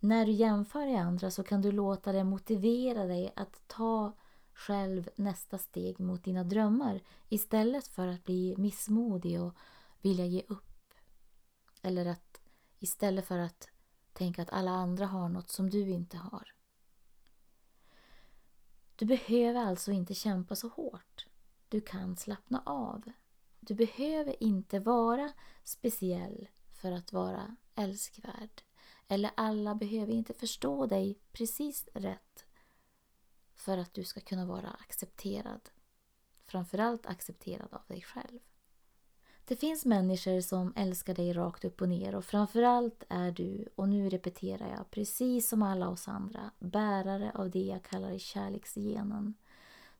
När 0.00 0.26
du 0.26 0.32
jämför 0.32 0.86
i 0.86 0.96
andra 0.96 1.30
så 1.30 1.42
kan 1.42 1.62
du 1.62 1.72
låta 1.72 2.12
det 2.12 2.24
motivera 2.24 3.04
dig 3.04 3.32
att 3.36 3.62
ta 3.66 4.12
själv 4.52 5.08
nästa 5.16 5.58
steg 5.58 6.00
mot 6.00 6.24
dina 6.24 6.44
drömmar 6.44 7.00
istället 7.28 7.88
för 7.88 8.06
att 8.06 8.24
bli 8.24 8.54
missmodig 8.58 9.42
och 9.42 9.54
vilja 10.02 10.26
ge 10.26 10.42
upp. 10.48 10.94
Eller 11.82 12.06
att 12.06 12.40
istället 12.78 13.26
för 13.26 13.38
att 13.38 13.68
tänka 14.12 14.42
att 14.42 14.50
alla 14.50 14.70
andra 14.70 15.06
har 15.06 15.28
något 15.28 15.50
som 15.50 15.70
du 15.70 15.90
inte 15.90 16.16
har. 16.16 16.54
Du 18.96 19.06
behöver 19.06 19.60
alltså 19.60 19.92
inte 19.92 20.14
kämpa 20.14 20.56
så 20.56 20.68
hårt. 20.68 21.26
Du 21.68 21.80
kan 21.80 22.16
slappna 22.16 22.62
av. 22.66 23.02
Du 23.68 23.74
behöver 23.74 24.42
inte 24.42 24.78
vara 24.78 25.32
speciell 25.64 26.48
för 26.72 26.92
att 26.92 27.12
vara 27.12 27.56
älskvärd. 27.74 28.62
Eller 29.08 29.30
alla 29.34 29.74
behöver 29.74 30.12
inte 30.12 30.34
förstå 30.34 30.86
dig 30.86 31.18
precis 31.32 31.88
rätt 31.94 32.44
för 33.54 33.78
att 33.78 33.94
du 33.94 34.04
ska 34.04 34.20
kunna 34.20 34.46
vara 34.46 34.68
accepterad. 34.68 35.60
Framförallt 36.44 37.06
accepterad 37.06 37.68
av 37.74 37.82
dig 37.88 38.02
själv. 38.02 38.38
Det 39.44 39.56
finns 39.56 39.84
människor 39.84 40.40
som 40.40 40.72
älskar 40.76 41.14
dig 41.14 41.32
rakt 41.32 41.64
upp 41.64 41.80
och 41.80 41.88
ner 41.88 42.14
och 42.14 42.24
framförallt 42.24 43.04
är 43.08 43.30
du, 43.30 43.68
och 43.74 43.88
nu 43.88 44.08
repeterar 44.08 44.68
jag, 44.68 44.90
precis 44.90 45.48
som 45.48 45.62
alla 45.62 45.88
oss 45.88 46.08
andra, 46.08 46.50
bärare 46.58 47.32
av 47.34 47.50
det 47.50 47.64
jag 47.64 47.82
kallar 47.82 48.18
kärleksgenen. 48.18 49.34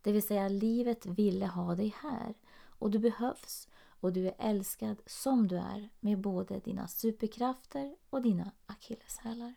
Det 0.02 0.12
vill 0.12 0.26
säga, 0.26 0.48
livet 0.48 1.06
ville 1.06 1.46
ha 1.46 1.74
dig 1.74 1.94
här 2.02 2.34
och 2.78 2.90
du 2.90 2.98
behövs. 2.98 3.68
Och 4.00 4.12
du 4.12 4.26
är 4.26 4.34
älskad 4.38 5.00
som 5.06 5.48
du 5.48 5.56
är 5.56 5.88
med 6.00 6.20
både 6.20 6.60
dina 6.60 6.88
superkrafter 6.88 7.96
och 8.10 8.22
dina 8.22 8.52
akilleshälar. 8.66 9.54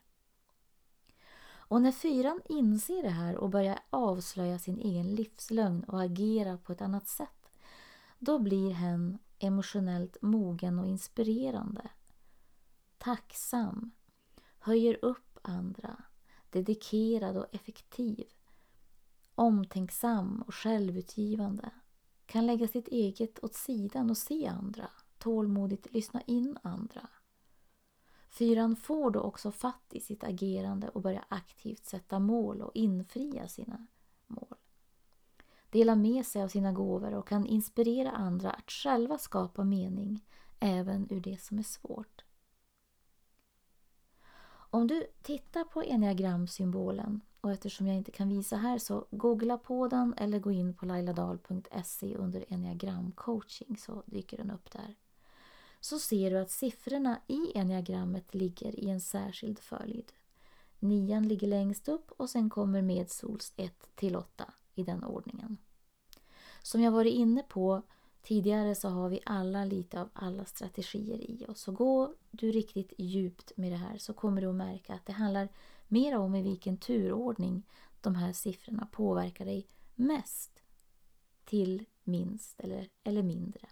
Och 1.72 1.82
när 1.82 1.92
fyran 1.92 2.42
inser 2.50 3.04
det 3.04 3.10
här 3.10 3.36
och 3.36 3.50
börjar 3.50 3.80
avslöja 3.90 4.60
sin 4.60 4.80
egen 4.80 5.16
livslögn 5.16 5.84
och 5.84 6.02
agera 6.02 6.58
på 6.58 6.72
ett 6.72 6.82
annat 6.82 7.08
sätt, 7.08 7.52
då 8.20 8.40
blir 8.40 8.72
hen 8.72 9.18
emotionellt 9.40 10.18
mogen 10.22 10.80
och 10.80 10.88
inspirerande. 10.88 11.90
Tacksam, 12.98 13.92
höjer 14.60 15.06
upp 15.06 15.40
andra, 15.42 16.04
dedikerad 16.50 17.38
och 17.38 17.56
effektiv, 17.56 18.26
omtänksam 19.36 20.42
och 20.42 20.56
självutgivande, 20.56 21.70
kan 22.32 22.46
lägga 22.46 22.68
sitt 22.68 22.88
eget 22.88 23.44
åt 23.44 23.54
sidan 23.54 24.10
och 24.10 24.18
se 24.18 24.48
andra, 24.48 24.90
tålmodigt 25.18 25.94
lyssna 25.94 26.22
in 26.22 26.58
andra. 26.64 27.08
Fyran 28.30 28.76
får 28.76 29.12
då 29.12 29.20
också 29.20 29.52
fatt 29.52 29.88
i 29.90 30.00
sitt 30.00 30.24
agerande 30.24 30.90
och 30.90 31.02
börjar 31.02 31.26
aktivt 31.28 31.86
sätta 31.86 32.20
mål 32.20 32.62
och 32.62 32.72
infria 32.76 33.48
sina 33.48 33.88
mål 34.28 34.56
dela 35.72 35.96
med 35.96 36.26
sig 36.26 36.44
av 36.44 36.48
sina 36.48 36.72
gåvor 36.72 37.14
och 37.14 37.28
kan 37.28 37.46
inspirera 37.46 38.12
andra 38.12 38.52
att 38.52 38.72
själva 38.72 39.18
skapa 39.18 39.64
mening 39.64 40.26
även 40.60 41.08
ur 41.10 41.20
det 41.20 41.42
som 41.42 41.60
är 41.60 41.64
svårt. 41.64 42.24
Om 44.74 44.88
du 44.88 45.08
tittar 45.22 45.64
på 45.64 45.82
enneagramsymbolen 45.82 47.22
och 47.42 47.52
eftersom 47.52 47.88
jag 47.88 47.96
inte 47.98 48.12
kan 48.12 48.30
visa 48.30 48.56
här 48.56 48.78
så 48.78 49.06
googla 49.12 49.58
på 49.58 49.88
den 49.88 50.14
eller 50.18 50.40
gå 50.40 50.52
in 50.52 50.74
på 50.74 50.86
lailadal.se 50.86 52.16
under 52.16 52.46
enneagramcoaching 52.48 53.78
så 53.78 54.04
dyker 54.06 54.38
den 54.38 54.52
upp 54.52 54.72
där. 54.72 54.96
Så 55.80 56.00
ser 56.00 56.32
du 56.32 56.38
att 56.38 56.52
siffrorna 56.52 57.20
i 57.28 57.58
enneagrammet 57.58 58.34
ligger 58.36 58.80
i 58.80 58.90
en 58.90 59.02
särskild 59.02 59.60
följd. 59.60 60.14
nian 60.80 61.28
ligger 61.28 61.48
längst 61.48 61.88
upp 61.88 62.12
och 62.12 62.30
sen 62.30 62.50
kommer 62.50 62.82
medsols 62.82 63.54
1 63.56 63.96
till 63.96 64.16
8 64.16 64.54
i 64.76 64.84
den 64.84 65.04
ordningen. 65.04 65.58
Som 66.62 66.82
jag 66.82 66.92
varit 66.92 67.14
inne 67.14 67.44
på 67.44 67.82
tidigare 68.22 68.76
så 68.76 68.90
har 68.90 69.10
vi 69.10 69.20
alla 69.26 69.66
lite 69.66 70.02
av 70.02 70.10
alla 70.14 70.46
strategier 70.46 71.32
i 71.32 71.46
oss. 71.48 71.62
Så 71.62 71.72
går 71.72 72.16
du 72.32 72.52
riktigt 72.52 72.94
djupt 72.98 73.58
med 73.58 73.72
det 73.72 73.78
här 73.78 73.98
så 73.98 74.14
kommer 74.14 74.42
du 74.42 74.48
att 74.48 74.56
märka 74.56 74.94
att 74.94 75.06
det 75.06 75.14
handlar 75.14 75.50
mer 75.88 76.18
om 76.18 76.36
i 76.36 76.42
vilken 76.42 76.78
turordning 76.78 77.64
de 78.02 78.16
här 78.16 78.34
siffrorna 78.34 78.88
påverkar 78.92 79.46
dig 79.46 79.68
mest 79.96 80.64
till 81.46 81.86
minst 82.04 82.60
eller, 82.60 82.88
eller 83.04 83.24
mindre. 83.24 83.70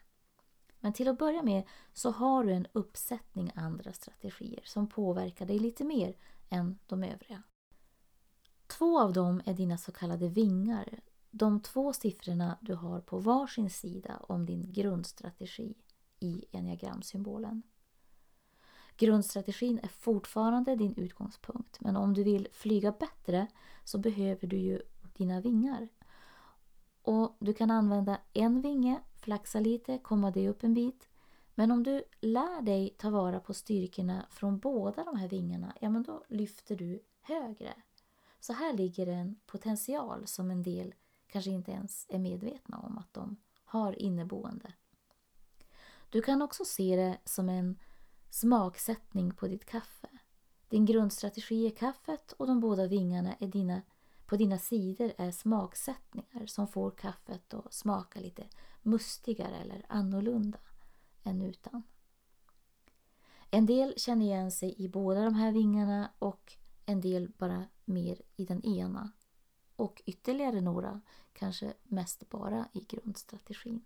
Men 0.79 0.93
till 0.93 1.07
att 1.07 1.17
börja 1.17 1.43
med 1.43 1.63
så 1.93 2.12
har 2.12 2.43
du 2.43 2.53
en 2.53 2.67
uppsättning 2.73 3.51
andra 3.55 3.93
strategier 3.93 4.62
som 4.65 4.88
påverkar 4.88 5.45
dig 5.45 5.59
lite 5.59 5.83
mer 5.83 6.15
än 6.49 6.79
de 6.88 7.03
övriga. 7.03 7.43
Två 8.67 8.99
av 8.99 9.13
dem 9.13 9.41
är 9.45 9.53
dina 9.53 9.77
så 9.77 9.91
kallade 9.91 10.29
vingar. 10.29 10.99
De 11.32 11.60
två 11.60 11.94
siffrorna 11.94 12.58
du 12.62 12.74
har 12.74 13.02
på 13.02 13.20
varsin 13.20 13.70
sida 13.70 14.18
om 14.28 14.46
din 14.46 14.72
grundstrategi 14.72 15.74
i 16.20 16.46
enneagramsymbolen. 16.52 17.63
Grundstrategin 18.98 19.80
är 19.84 19.88
fortfarande 19.88 20.76
din 20.76 20.96
utgångspunkt 20.96 21.82
men 21.82 21.96
om 21.96 22.13
du 22.13 22.24
vill 22.24 22.48
flyga 22.52 22.92
bättre 22.92 23.48
så 23.84 23.98
behöver 23.98 24.48
du 24.48 24.58
ju 24.58 24.82
dina 25.13 25.42
vingar. 25.42 25.88
Och 27.02 27.38
Du 27.39 27.54
kan 27.54 27.72
använda 27.72 28.20
en 28.34 28.62
vinge, 28.62 29.02
flaxa 29.15 29.60
lite, 29.60 29.98
komma 29.98 30.32
dig 30.32 30.50
upp 30.50 30.63
en 30.63 30.74
bit. 30.74 31.10
Men 31.56 31.72
om 31.72 31.84
du 31.84 32.04
lär 32.22 32.62
dig 32.62 32.96
ta 32.98 33.10
vara 33.10 33.39
på 33.39 33.54
styrkorna 33.54 34.26
från 34.30 34.60
båda 34.60 35.04
de 35.04 35.18
här 35.18 35.28
vingarna, 35.28 35.76
ja 35.82 35.89
men 35.89 36.04
då 36.04 36.24
lyfter 36.30 36.76
du 36.76 37.04
högre. 37.22 37.74
Så 38.39 38.54
här 38.54 38.74
ligger 38.74 39.08
en 39.08 39.39
potential 39.46 40.28
som 40.28 40.52
en 40.52 40.63
del 40.63 40.94
kanske 41.32 41.52
inte 41.52 41.72
ens 41.72 42.06
är 42.10 42.20
medvetna 42.20 42.80
om 42.80 42.98
att 42.98 43.13
de 43.13 43.38
har 43.63 44.02
inneboende. 44.02 44.74
Du 46.10 46.22
kan 46.22 46.42
också 46.42 46.65
se 46.65 46.96
det 46.96 47.18
som 47.26 47.50
en 47.50 47.80
smaksättning 48.30 49.36
på 49.36 49.48
ditt 49.48 49.65
kaffe. 49.65 50.10
Din 50.70 50.86
grundstrategi 50.86 51.65
är 51.65 51.76
kaffet 51.76 52.32
och 52.32 52.48
de 52.48 52.60
båda 52.60 52.88
vingarna 52.88 53.36
är 53.39 53.48
dina, 53.48 53.82
på 54.26 54.36
dina 54.36 54.58
sidor 54.58 55.13
är 55.18 55.32
smaksättningar 55.32 56.46
som 56.46 56.68
får 56.68 56.92
kaffet 56.92 57.54
att 57.54 57.74
smaka 57.74 58.20
lite 58.20 58.44
mustigare 58.82 59.56
eller 59.56 59.86
annorlunda 59.89 60.60
än 61.24 61.42
utan. 61.42 61.84
En 63.52 63.65
del 63.65 63.94
känner 63.98 64.26
igen 64.26 64.52
sig 64.52 64.76
i 64.78 64.89
båda 64.89 65.24
de 65.24 65.34
här 65.34 65.52
vingarna 65.52 66.12
och 66.20 66.54
en 66.86 67.02
del 67.02 67.32
bara 67.38 67.65
mer 67.86 68.22
i 68.36 68.46
den 68.46 68.65
ena. 68.65 69.12
Och 69.80 70.02
ytterligare 70.06 70.62
några 70.62 71.02
kanske 71.34 71.74
mest 71.84 72.30
bara 72.30 72.68
i 72.74 72.80
grundstrategin. 72.80 73.86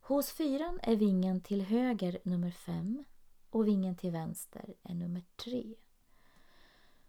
Hos 0.00 0.32
fyran 0.32 0.80
är 0.82 0.96
vingen 0.96 1.40
till 1.40 1.62
höger 1.62 2.18
nummer 2.24 2.50
fem 2.50 3.04
och 3.50 3.68
vingen 3.68 3.96
till 3.96 4.10
vänster 4.10 4.74
är 4.82 4.94
nummer 4.94 5.22
tre. 5.36 5.74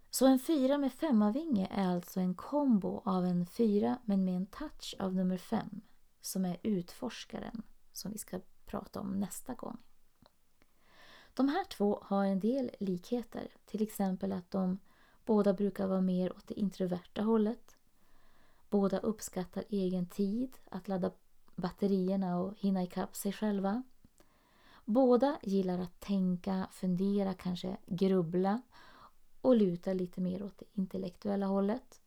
Så 0.10 0.28
en 0.28 0.40
fyra 0.40 0.78
med 0.78 0.94
femmavinge 0.94 1.68
är 1.72 1.88
alltså 1.88 2.20
en 2.20 2.36
kombo 2.36 3.02
av 3.06 3.26
en 3.26 3.46
fyra 3.46 4.00
men 4.06 4.26
med 4.26 4.36
en 4.36 4.46
touch 4.46 4.96
av 5.00 5.16
nummer 5.16 5.38
fem 5.38 5.82
som 6.22 6.46
är 6.46 6.58
utforskaren 6.64 7.64
som 7.92 8.12
vi 8.12 8.18
ska 8.18 8.40
prata 8.66 9.00
om 9.00 9.20
nästa 9.20 9.54
gång. 9.54 9.78
De 11.34 11.50
här 11.50 11.64
två 11.64 12.00
har 12.04 12.26
en 12.26 12.40
del 12.40 12.72
likheter, 12.80 13.48
till 13.66 13.82
exempel 13.82 14.32
att 14.32 14.52
de 14.52 14.80
båda 15.26 15.54
brukar 15.54 15.88
vara 15.88 16.02
mer 16.02 16.38
åt 16.38 16.48
det 16.48 16.60
introverta 16.60 17.22
hållet. 17.22 17.76
Båda 18.70 19.00
uppskattar 19.00 19.64
egen 19.70 20.06
tid, 20.06 20.58
att 20.70 20.88
ladda 20.88 21.12
batterierna 21.56 22.40
och 22.40 22.54
hinna 22.58 22.84
ikapp 22.84 23.16
sig 23.16 23.32
själva. 23.32 23.84
Båda 24.86 25.40
gillar 25.44 25.80
att 25.80 26.00
tänka, 26.00 26.68
fundera, 26.72 27.34
kanske 27.34 27.78
grubbla 27.86 28.62
och 29.42 29.56
luta 29.56 29.94
lite 29.94 30.22
mer 30.22 30.44
åt 30.44 30.58
det 30.58 30.66
intellektuella 30.74 31.46
hållet. 31.46 32.02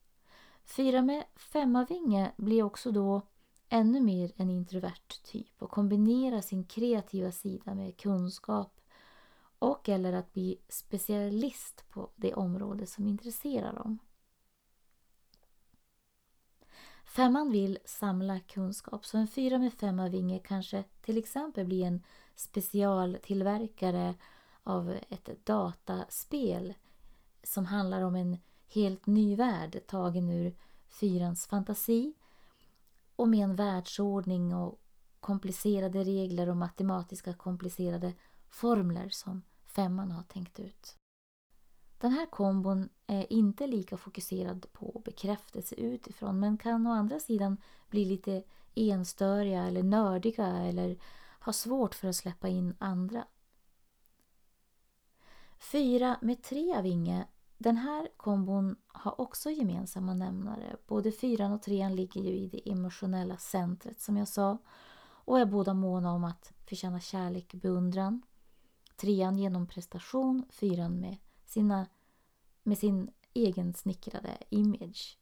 Fyra 0.65 1.03
med 1.03 1.25
femmavinge 1.37 2.33
blir 2.37 2.63
också 2.63 2.91
då 2.91 3.23
ännu 3.69 4.01
mer 4.01 4.33
en 4.37 4.51
introvert 4.51 5.23
typ 5.25 5.63
och 5.63 5.71
kombinerar 5.71 6.41
sin 6.41 6.65
kreativa 6.65 7.33
sida 7.33 7.75
med 7.75 7.97
kunskap 7.97 8.81
och 9.59 9.89
eller 9.89 10.13
att 10.13 10.33
bli 10.33 10.61
specialist 10.69 11.85
på 11.89 12.11
det 12.17 12.35
område 12.35 12.87
som 12.87 13.07
intresserar 13.07 13.73
dem. 13.73 13.99
Femman 17.05 17.51
vill 17.51 17.79
samla 17.85 18.41
kunskap, 18.41 19.07
så 19.07 19.19
en 19.19 19.29
fyra 19.29 19.59
med 19.59 19.73
femma 19.73 20.09
vinge 20.09 20.39
kanske 20.39 20.85
till 21.01 21.19
exempel 21.19 21.67
blir 21.67 21.85
en 21.85 22.03
specialtillverkare 22.35 24.15
av 24.63 24.99
ett 25.09 25.47
dataspel 25.47 26.75
som 27.43 27.67
handlar 27.67 28.03
om 28.03 28.15
en 28.15 28.39
helt 28.69 29.07
ny 29.07 29.37
värld 29.37 29.81
tagen 29.87 30.31
ur 30.31 30.57
fyrans 30.89 31.47
fantasi 31.47 32.15
och 33.17 33.29
med 33.29 33.45
en 33.45 33.57
världsordning 33.57 34.55
och 34.55 34.81
komplicerade 35.21 36.05
regler 36.05 36.49
och 36.49 36.57
matematiska 36.57 37.35
komplicerade 37.35 38.13
formler 38.49 39.09
som 39.09 39.43
femman 39.79 40.11
har 40.11 40.23
tänkt 40.23 40.61
ut. 40.61 40.97
Den 41.99 42.13
här 42.13 42.27
kombon 42.27 42.89
är 43.07 43.33
inte 43.33 43.67
lika 43.67 43.97
fokuserad 43.97 44.67
på 44.73 45.03
bekräftelse 45.05 45.75
utifrån 45.75 46.41
men 46.41 46.59
kan 46.59 46.87
å 46.87 46.91
andra 46.91 47.21
sidan 47.21 47.57
bli 47.89 48.05
lite 48.05 48.43
enstöriga 48.75 49.63
eller 49.63 49.83
nördiga 49.83 50.47
eller 50.47 50.99
ha 51.41 51.53
svårt 51.53 51.95
för 51.95 52.09
att 52.09 52.17
släppa 52.17 52.49
in 52.49 52.75
andra. 52.79 53.27
Fyra 55.59 56.19
med 56.23 56.43
tre 56.43 56.77
av 56.77 56.87
Inge. 56.87 57.27
Den 57.59 57.77
här 57.77 58.09
kombon 58.17 58.77
har 58.87 59.21
också 59.21 59.51
gemensamma 59.51 60.15
nämnare. 60.15 60.77
Både 60.87 61.13
fyran 61.13 61.53
och 61.53 61.63
trean 61.63 61.97
ligger 61.97 62.21
ju 62.21 62.31
i 62.31 62.49
det 62.49 62.71
emotionella 62.71 63.37
centret 63.37 64.01
som 64.01 64.17
jag 64.17 64.29
sa 64.29 64.59
och 65.25 65.39
är 65.39 65.47
båda 65.47 65.75
måna 65.75 66.13
om 66.13 66.25
att 66.25 66.53
förtjäna 66.67 67.01
kärlek 67.01 67.55
och 67.55 67.61
beundran. 67.61 68.23
Trean 69.01 69.39
genom 69.39 69.67
prestation, 69.67 70.45
fyran 70.51 71.01
med, 71.01 71.17
sina, 71.45 71.87
med 72.63 72.79
sin 72.79 73.11
egen 73.35 73.75
snickrade 73.75 74.39
image. 74.51 75.19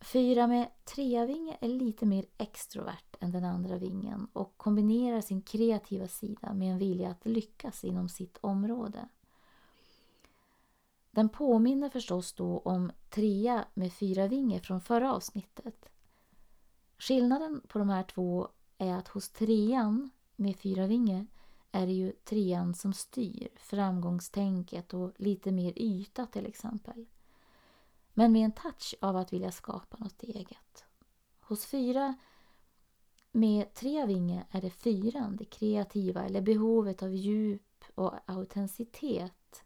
Fyra 0.00 0.46
med 0.46 0.70
treavinge 0.84 1.56
är 1.60 1.68
lite 1.68 2.06
mer 2.06 2.26
extrovert 2.38 3.16
än 3.20 3.32
den 3.32 3.44
andra 3.44 3.76
vingen 3.76 4.28
och 4.32 4.56
kombinerar 4.56 5.20
sin 5.20 5.42
kreativa 5.42 6.08
sida 6.08 6.54
med 6.54 6.72
en 6.72 6.78
vilja 6.78 7.10
att 7.10 7.26
lyckas 7.26 7.84
inom 7.84 8.08
sitt 8.08 8.38
område. 8.40 9.08
Den 11.10 11.28
påminner 11.28 11.88
förstås 11.88 12.32
då 12.32 12.58
om 12.58 12.92
trea 13.10 13.64
med 13.74 13.92
fyra 13.92 14.26
vinge 14.26 14.60
från 14.60 14.80
förra 14.80 15.14
avsnittet. 15.14 15.88
Skillnaden 16.98 17.62
på 17.68 17.78
de 17.78 17.88
här 17.88 18.02
två 18.02 18.48
är 18.78 18.94
att 18.94 19.08
hos 19.08 19.28
trean 19.28 20.10
med 20.36 20.56
fyra 20.56 20.86
vinge 20.86 21.26
är 21.78 21.86
det 21.86 21.92
ju 21.92 22.12
trean 22.12 22.74
som 22.74 22.92
styr 22.92 23.48
framgångstänket 23.56 24.94
och 24.94 25.12
lite 25.16 25.52
mer 25.52 25.72
yta 25.76 26.26
till 26.26 26.46
exempel. 26.46 27.06
Men 28.14 28.32
med 28.32 28.44
en 28.44 28.52
touch 28.52 28.94
av 29.00 29.16
att 29.16 29.32
vilja 29.32 29.52
skapa 29.52 29.96
något 29.96 30.22
eget. 30.22 30.84
Hos 31.40 31.66
fyra 31.66 32.14
med 33.32 33.74
tre 33.74 34.06
vinge 34.06 34.46
är 34.50 34.60
det 34.60 34.70
fyran, 34.70 35.36
det 35.36 35.44
kreativa 35.44 36.24
eller 36.24 36.40
behovet 36.40 37.02
av 37.02 37.14
djup 37.14 37.84
och 37.94 38.14
autenticitet, 38.26 39.64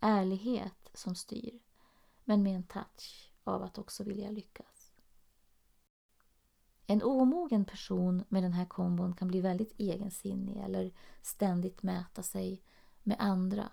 ärlighet 0.00 0.90
som 0.94 1.14
styr. 1.14 1.58
Men 2.24 2.42
med 2.42 2.56
en 2.56 2.66
touch 2.66 3.30
av 3.44 3.62
att 3.62 3.78
också 3.78 4.04
vilja 4.04 4.30
lyckas. 4.30 4.67
En 6.90 7.02
omogen 7.02 7.64
person 7.64 8.24
med 8.28 8.42
den 8.42 8.52
här 8.52 8.64
kombon 8.64 9.14
kan 9.14 9.28
bli 9.28 9.40
väldigt 9.40 9.74
egensinnig 9.80 10.56
eller 10.56 10.92
ständigt 11.22 11.82
mäta 11.82 12.22
sig 12.22 12.62
med 13.02 13.16
andra. 13.20 13.70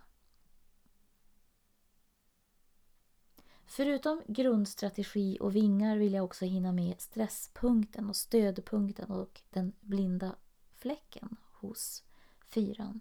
Förutom 3.66 4.22
grundstrategi 4.28 5.38
och 5.42 5.56
vingar 5.56 5.98
vill 5.98 6.14
jag 6.14 6.26
också 6.26 6.46
hinna 6.46 6.72
med 6.72 7.02
stresspunkten 7.02 8.10
och 8.10 8.16
stödpunkten 8.16 9.12
och 9.12 9.42
den 9.50 9.74
blinda 9.82 10.36
fläcken 10.76 11.38
hos 11.52 12.04
fyran. 12.48 13.00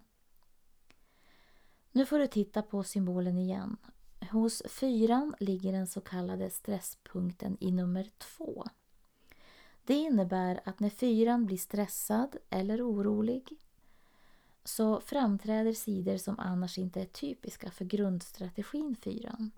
Nu 1.91 2.05
får 2.05 2.19
du 2.19 2.27
titta 2.27 2.61
på 2.61 2.83
symbolen 2.83 3.37
igen. 3.37 3.77
Hos 4.31 4.63
fyran 4.69 5.35
ligger 5.39 5.71
den 5.71 5.87
så 5.87 6.01
kallade 6.01 6.49
stresspunkten 6.49 7.57
i 7.59 7.71
nummer 7.71 8.09
två. 8.17 8.65
Det 9.85 9.93
innebär 9.93 10.61
att 10.65 10.79
när 10.79 10.89
fyran 10.89 11.45
blir 11.45 11.57
stressad 11.57 12.35
eller 12.49 12.89
orolig 12.89 13.57
så 14.63 14.99
framträder 15.01 15.73
sidor 15.73 16.17
som 16.17 16.39
annars 16.39 16.77
inte 16.77 17.01
är 17.01 17.05
typiska 17.05 17.71
för 17.71 17.85
grundstrategin 17.85 18.95
fyran. 18.95 19.51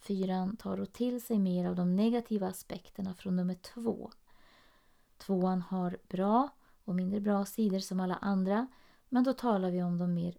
Fyran 0.00 0.56
tar 0.56 0.76
då 0.76 0.86
till 0.86 1.22
sig 1.22 1.38
mer 1.38 1.68
av 1.68 1.76
de 1.76 1.96
negativa 1.96 2.48
aspekterna 2.48 3.14
från 3.14 3.36
nummer 3.36 3.54
två. 3.54 4.10
Tvåan 5.18 5.62
har 5.62 5.98
bra 6.08 6.48
och 6.84 6.94
mindre 6.94 7.20
bra 7.20 7.44
sidor 7.44 7.78
som 7.78 8.00
alla 8.00 8.16
andra 8.16 8.66
men 9.08 9.24
då 9.24 9.32
talar 9.32 9.70
vi 9.70 9.82
om 9.82 9.98
de 9.98 10.14
mer 10.14 10.38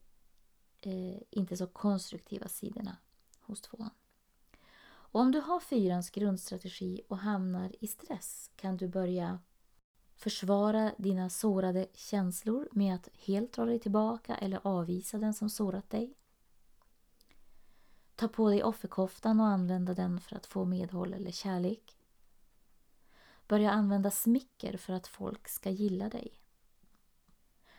eh, 0.82 1.22
inte 1.30 1.58
så 1.58 1.68
konstruktiva 1.68 2.48
sidorna 2.48 2.98
hos 3.40 3.62
tvåan. 3.62 3.90
Och 5.12 5.22
om 5.22 5.32
du 5.32 5.40
har 5.40 5.60
fyrans 5.60 6.10
grundstrategi 6.10 7.02
och 7.08 7.18
hamnar 7.18 7.72
i 7.80 7.88
stress 7.88 8.52
kan 8.56 8.78
du 8.78 8.88
börja 8.88 9.40
försvara 10.16 10.94
dina 10.98 11.30
sårade 11.30 11.88
känslor 11.94 12.70
med 12.72 12.96
att 12.96 13.10
helt 13.14 13.54
dra 13.54 13.66
dig 13.66 13.80
tillbaka 13.80 14.36
eller 14.36 14.60
avvisa 14.64 15.18
den 15.18 15.34
som 15.34 15.50
sårat 15.50 15.90
dig. 15.90 16.14
Ta 18.16 18.28
på 18.28 18.50
dig 18.50 18.64
offerkoftan 18.64 19.40
och 19.40 19.46
använda 19.46 19.94
den 19.94 20.20
för 20.20 20.36
att 20.36 20.46
få 20.46 20.66
medhåll 20.66 21.14
eller 21.14 21.32
kärlek. 21.32 21.98
Börja 23.48 23.72
använda 23.72 24.12
smicker 24.12 24.78
för 24.78 24.94
att 24.94 25.08
folk 25.08 25.48
ska 25.48 25.70
gilla 25.70 26.10
dig. 26.10 26.34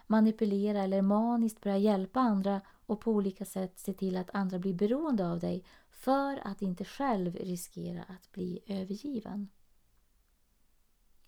Manipulera 0.07 0.83
eller 0.83 1.03
maniskt 1.03 1.61
börja 1.61 1.79
hjälpa 1.79 2.21
andra 2.21 2.61
och 2.91 3.01
på 3.01 3.13
olika 3.13 3.45
sätt 3.45 3.79
se 3.79 3.93
till 3.93 4.17
att 4.17 4.31
andra 4.35 4.59
blir 4.59 4.75
beroende 4.75 5.29
av 5.29 5.39
dig 5.39 5.65
för 5.91 6.47
att 6.47 6.63
inte 6.63 6.85
själv 6.85 7.37
riskera 7.37 8.03
att 8.03 8.33
bli 8.33 8.61
övergiven. 8.67 9.49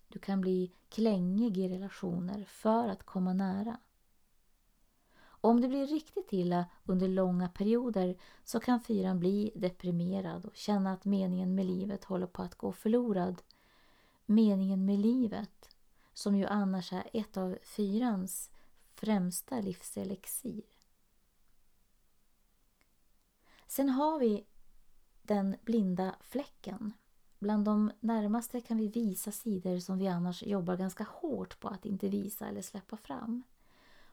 Du 0.07 0.19
kan 0.19 0.41
bli 0.41 0.71
klängig 0.89 1.57
i 1.57 1.69
relationer 1.69 2.43
för 2.43 2.87
att 2.87 3.03
komma 3.03 3.33
nära. 3.33 3.77
Om 5.23 5.61
det 5.61 5.67
blir 5.67 5.87
riktigt 5.87 6.33
illa 6.33 6.65
under 6.83 7.07
långa 7.07 7.49
perioder 7.49 8.17
så 8.43 8.59
kan 8.59 8.79
fyran 8.79 9.19
bli 9.19 9.51
deprimerad 9.55 10.45
och 10.45 10.55
känna 10.55 10.93
att 10.93 11.05
meningen 11.05 11.55
med 11.55 11.65
livet 11.65 12.03
håller 12.03 12.27
på 12.27 12.41
att 12.41 12.55
gå 12.55 12.71
förlorad. 12.71 13.41
Meningen 14.25 14.85
med 14.85 14.99
livet, 14.99 15.75
som 16.13 16.35
ju 16.35 16.45
annars 16.45 16.93
är 16.93 17.09
ett 17.13 17.37
av 17.37 17.57
fyrans 17.61 18.51
främsta 18.95 19.61
livselixir. 19.61 20.72
Sen 23.67 23.89
har 23.89 24.19
vi 24.19 24.45
den 25.21 25.55
blinda 25.63 26.15
fläcken. 26.21 26.93
Bland 27.39 27.65
de 27.65 27.91
närmaste 27.99 28.61
kan 28.61 28.77
vi 28.77 28.87
visa 28.87 29.31
sidor 29.31 29.79
som 29.79 29.97
vi 29.97 30.07
annars 30.07 30.43
jobbar 30.43 30.77
ganska 30.77 31.03
hårt 31.09 31.59
på 31.59 31.67
att 31.67 31.85
inte 31.85 32.09
visa 32.09 32.47
eller 32.47 32.61
släppa 32.61 32.97
fram. 32.97 33.43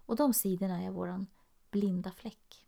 Och 0.06 0.16
de 0.16 0.32
sidorna 0.34 0.82
är 0.82 0.90
våran 0.90 1.26
blinda 1.70 2.10
fläck. 2.10 2.66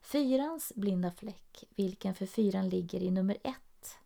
Fyrans 0.00 0.72
blinda 0.76 1.10
fläck, 1.10 1.64
vilken 1.76 2.14
för 2.14 2.26
fyran 2.26 2.68
ligger 2.68 3.02
i 3.02 3.10
nummer 3.10 3.36
ett. 3.42 3.98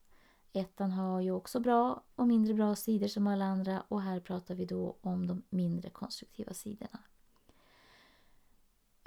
Ettan 0.53 0.91
har 0.91 1.21
ju 1.21 1.31
också 1.31 1.61
bra 1.61 2.03
och 2.15 2.29
mindre 2.29 2.55
bra 2.55 2.77
sidor 2.77 3.09
som 3.09 3.27
alla 3.27 3.45
andra 3.45 3.85
och 3.89 4.03
här 4.03 4.21
pratar 4.21 4.55
vi 4.55 4.65
då 4.65 4.97
om 5.01 5.27
de 5.27 5.43
mindre 5.51 5.91
konstruktiva 5.91 6.55
sidorna. 6.55 6.99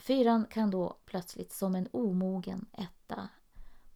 Fyran 0.05 0.45
kan 0.45 0.71
då 0.71 0.97
plötsligt 1.05 1.53
som 1.53 1.75
en 1.75 1.87
omogen 1.91 2.65
etta 2.73 3.29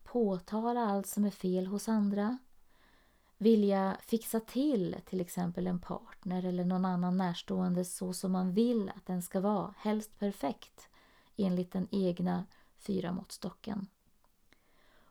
påtala 0.04 0.86
allt 0.86 1.08
som 1.08 1.26
är 1.26 1.32
fel 1.32 1.68
hos 1.68 1.90
andra, 1.90 2.38
vilja 3.38 3.98
fixa 4.02 4.40
till 4.40 4.96
till 5.06 5.22
exempel 5.22 5.68
en 5.68 5.80
partner 5.80 6.46
eller 6.46 6.66
någon 6.66 6.86
annan 6.86 7.18
närstående 7.18 7.86
så 7.86 8.14
som 8.14 8.32
man 8.32 8.54
vill 8.54 8.90
att 8.90 9.06
den 9.06 9.22
ska 9.22 9.40
vara, 9.40 9.74
helst 9.78 10.20
perfekt 10.20 10.90
enligt 11.38 11.72
den 11.72 11.88
egna 11.92 12.46
fyramåttstocken. 12.78 13.88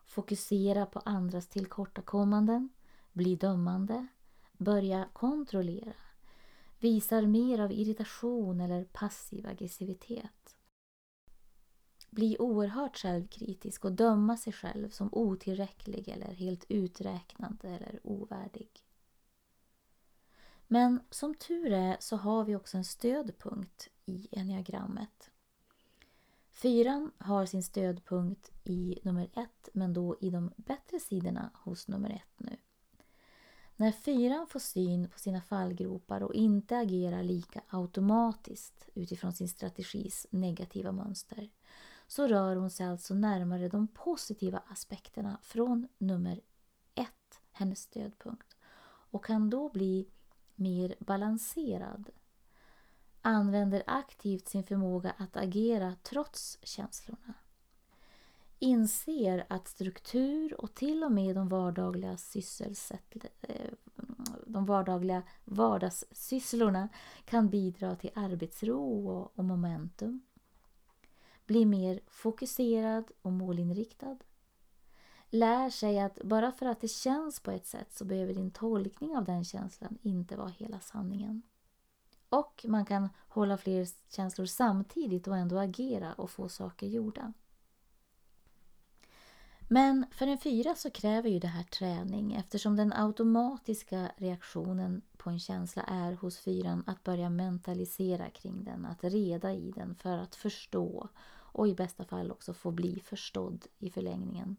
Fokusera 0.05 0.85
på 0.85 0.99
andras 0.99 1.47
tillkortakommanden, 1.47 2.69
bli 3.13 3.35
dömande, 3.35 4.07
börja 4.57 5.07
kontrollera, 5.13 5.93
visar 6.79 7.21
mer 7.21 7.59
av 7.59 7.71
irritation 7.71 8.61
eller 8.61 8.83
passiv 8.83 9.47
aggressivitet 9.47 10.55
bli 12.19 12.37
oerhört 12.39 12.97
självkritisk 12.97 13.85
och 13.85 13.91
döma 13.91 14.37
sig 14.37 14.53
själv 14.53 14.89
som 14.89 15.09
otillräcklig 15.11 16.07
eller 16.07 16.33
helt 16.33 16.65
uträknad 16.69 17.57
eller 17.63 17.99
ovärdig. 18.03 18.69
Men 20.67 20.99
som 21.09 21.35
tur 21.35 21.73
är 21.73 21.97
så 21.99 22.15
har 22.15 22.43
vi 22.43 22.55
också 22.55 22.77
en 22.77 22.85
stödpunkt 22.85 23.89
i 24.05 24.27
enneagrammet. 24.31 25.31
Fyran 26.49 27.11
har 27.17 27.45
sin 27.45 27.63
stödpunkt 27.63 28.51
i 28.63 28.99
nummer 29.03 29.29
ett 29.33 29.69
men 29.73 29.93
då 29.93 30.17
i 30.21 30.29
de 30.29 30.51
bättre 30.57 30.99
sidorna 30.99 31.51
hos 31.53 31.87
nummer 31.87 32.09
ett 32.09 32.39
nu. 32.39 32.57
När 33.75 33.91
fyran 33.91 34.47
får 34.47 34.59
syn 34.59 35.09
på 35.09 35.19
sina 35.19 35.41
fallgropar 35.41 36.23
och 36.23 36.33
inte 36.33 36.77
agerar 36.77 37.23
lika 37.23 37.61
automatiskt 37.69 38.89
utifrån 38.93 39.33
sin 39.33 39.49
strategis 39.49 40.27
negativa 40.29 40.91
mönster 40.91 41.49
så 42.09 42.27
rör 42.27 42.55
hon 42.55 42.69
sig 42.69 42.87
alltså 42.87 43.13
närmare 43.13 43.69
de 43.69 43.87
positiva 43.87 44.63
aspekterna 44.67 45.39
från 45.41 45.87
nummer 45.97 46.41
ett, 46.95 47.41
hennes 47.51 47.79
stödpunkt, 47.79 48.57
och 49.11 49.25
kan 49.25 49.49
då 49.49 49.69
bli 49.69 50.07
mer 50.55 50.95
balanserad. 50.99 52.09
Använder 53.21 53.83
aktivt 53.87 54.47
sin 54.47 54.63
förmåga 54.63 55.13
att 55.17 55.37
agera 55.37 55.95
trots 56.03 56.57
känslorna. 56.61 57.33
Inser 58.59 59.45
att 59.49 59.67
struktur 59.67 60.61
och 60.61 60.75
till 60.75 61.03
och 61.03 61.11
med 61.11 61.35
de 61.35 61.49
vardagliga 61.49 62.17
sysselsätt 62.17 63.15
eh, 63.41 63.71
de 64.45 64.65
vardagliga 64.65 65.23
vardagssysslorna 65.45 66.89
kan 67.25 67.49
bidra 67.49 67.95
till 67.95 68.11
arbetsro 68.15 69.09
och 69.35 69.45
momentum. 69.45 70.21
Blir 71.49 71.65
mer 71.65 71.99
fokuserad 72.07 73.11
och 73.21 73.31
målinriktad. 73.31 74.17
Lär 75.29 75.69
sig 75.69 75.99
att 75.99 76.19
bara 76.23 76.51
för 76.51 76.65
att 76.65 76.81
det 76.81 76.87
känns 76.87 77.39
på 77.39 77.51
ett 77.51 77.65
sätt 77.65 77.93
så 77.93 78.05
behöver 78.05 78.33
din 78.33 78.51
tolkning 78.51 79.17
av 79.17 79.25
den 79.25 79.45
känslan 79.45 79.97
inte 80.01 80.35
vara 80.35 80.49
hela 80.49 80.79
sanningen. 80.79 81.41
Och 82.29 82.65
man 82.67 82.85
kan 82.85 83.09
hålla 83.27 83.57
fler 83.57 83.87
känslor 84.09 84.45
samtidigt 84.45 85.27
och 85.27 85.37
ändå 85.37 85.57
agera 85.57 86.13
och 86.13 86.29
få 86.29 86.49
saker 86.49 86.87
gjorda. 86.87 87.33
Men 89.59 90.05
för 90.11 90.27
en 90.27 90.37
fyra 90.37 90.75
så 90.75 90.89
kräver 90.89 91.29
ju 91.29 91.39
det 91.39 91.47
här 91.47 91.63
träning 91.63 92.33
eftersom 92.33 92.75
den 92.75 92.93
automatiska 92.93 94.11
reaktionen 94.17 95.01
på 95.17 95.29
en 95.29 95.39
känsla 95.39 95.83
är 95.83 96.13
hos 96.13 96.37
fyran 96.37 96.83
att 96.87 97.03
börja 97.03 97.29
mentalisera 97.29 98.29
kring 98.29 98.63
den, 98.63 98.85
att 98.85 99.03
reda 99.03 99.53
i 99.53 99.71
den 99.71 99.95
för 99.95 100.17
att 100.17 100.35
förstå 100.35 101.09
och 101.51 101.67
i 101.67 101.75
bästa 101.75 102.05
fall 102.05 102.31
också 102.31 102.53
få 102.53 102.71
bli 102.71 102.99
förstådd 102.99 103.65
i 103.79 103.89
förlängningen. 103.89 104.55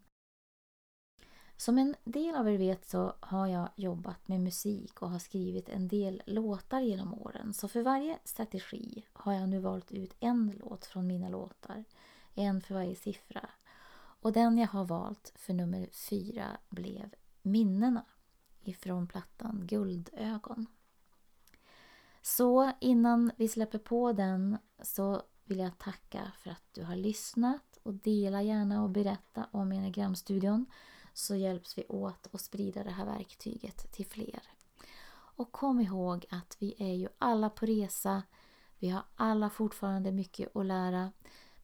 Som 1.57 1.79
en 1.79 1.95
del 2.05 2.35
av 2.35 2.49
er 2.49 2.59
vet 2.59 2.89
så 2.89 3.15
har 3.21 3.47
jag 3.47 3.69
jobbat 3.77 4.29
med 4.29 4.41
musik 4.41 5.03
och 5.03 5.11
har 5.11 5.19
skrivit 5.19 5.69
en 5.69 5.89
del 5.89 6.23
låtar 6.27 6.81
genom 6.81 7.15
åren. 7.15 7.55
Så 7.55 7.69
för 7.69 7.83
varje 7.83 8.19
strategi 8.25 9.05
har 9.13 9.33
jag 9.33 9.49
nu 9.49 9.59
valt 9.59 9.93
ut 9.93 10.17
en 10.21 10.53
låt 10.61 10.87
från 10.87 11.07
mina 11.07 11.29
låtar. 11.29 11.85
En 12.35 12.61
för 12.61 12.75
varje 12.75 12.95
siffra. 12.95 13.49
Och 14.23 14.33
den 14.33 14.59
jag 14.59 14.69
har 14.69 14.85
valt 14.85 15.33
för 15.37 15.55
nummer 15.55 15.89
fyra 15.93 16.47
blev 16.69 17.15
Minnena 17.43 18.05
ifrån 18.61 19.07
plattan 19.07 19.61
Guldögon. 19.67 20.67
Så 22.23 22.73
innan 22.81 23.33
vi 23.37 23.49
släpper 23.49 23.79
på 23.79 24.13
den 24.13 24.59
så 24.83 25.23
vill 25.51 25.59
jag 25.59 25.79
tacka 25.79 26.33
för 26.39 26.51
att 26.51 26.63
du 26.73 26.85
har 26.85 26.97
lyssnat 26.97 27.79
och 27.83 27.95
dela 27.95 28.43
gärna 28.43 28.83
och 28.83 28.91
berätta 28.91 29.49
om 29.51 29.73
Enagramstudion 29.73 30.67
så 31.13 31.35
hjälps 31.37 31.79
vi 31.79 31.85
åt 31.89 32.35
att 32.35 32.41
sprida 32.41 32.85
det 32.85 32.91
här 32.91 33.07
verktyget 33.07 33.93
till 33.93 34.07
fler. 34.07 34.43
Och 35.13 35.53
kom 35.53 35.81
ihåg 35.81 36.27
att 36.31 36.57
vi 36.59 36.75
är 36.79 36.95
ju 36.95 37.09
alla 37.19 37.51
på 37.51 37.67
resa. 37.67 38.23
Vi 38.79 38.89
har 38.89 39.03
alla 39.15 39.51
fortfarande 39.51 40.13
mycket 40.13 40.57
att 40.57 40.67
lära 40.67 41.13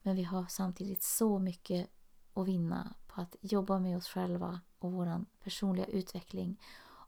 men 0.01 0.15
vi 0.15 0.23
har 0.23 0.45
samtidigt 0.45 1.03
så 1.03 1.39
mycket 1.39 1.89
att 2.33 2.47
vinna 2.47 2.93
på 3.07 3.21
att 3.21 3.35
jobba 3.41 3.79
med 3.79 3.97
oss 3.97 4.07
själva 4.07 4.61
och 4.79 4.91
vår 4.91 5.25
personliga 5.43 5.85
utveckling 5.85 6.61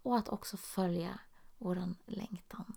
och 0.03 0.17
att 0.17 0.29
också 0.29 0.57
följa 0.57 1.19
vår 1.57 1.95
längtan. 2.05 2.73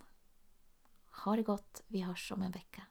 Ha 1.23 1.35
det 1.35 1.43
gott, 1.43 1.83
vi 1.87 2.01
hörs 2.01 2.31
om 2.31 2.41
en 2.41 2.51
vecka. 2.51 2.83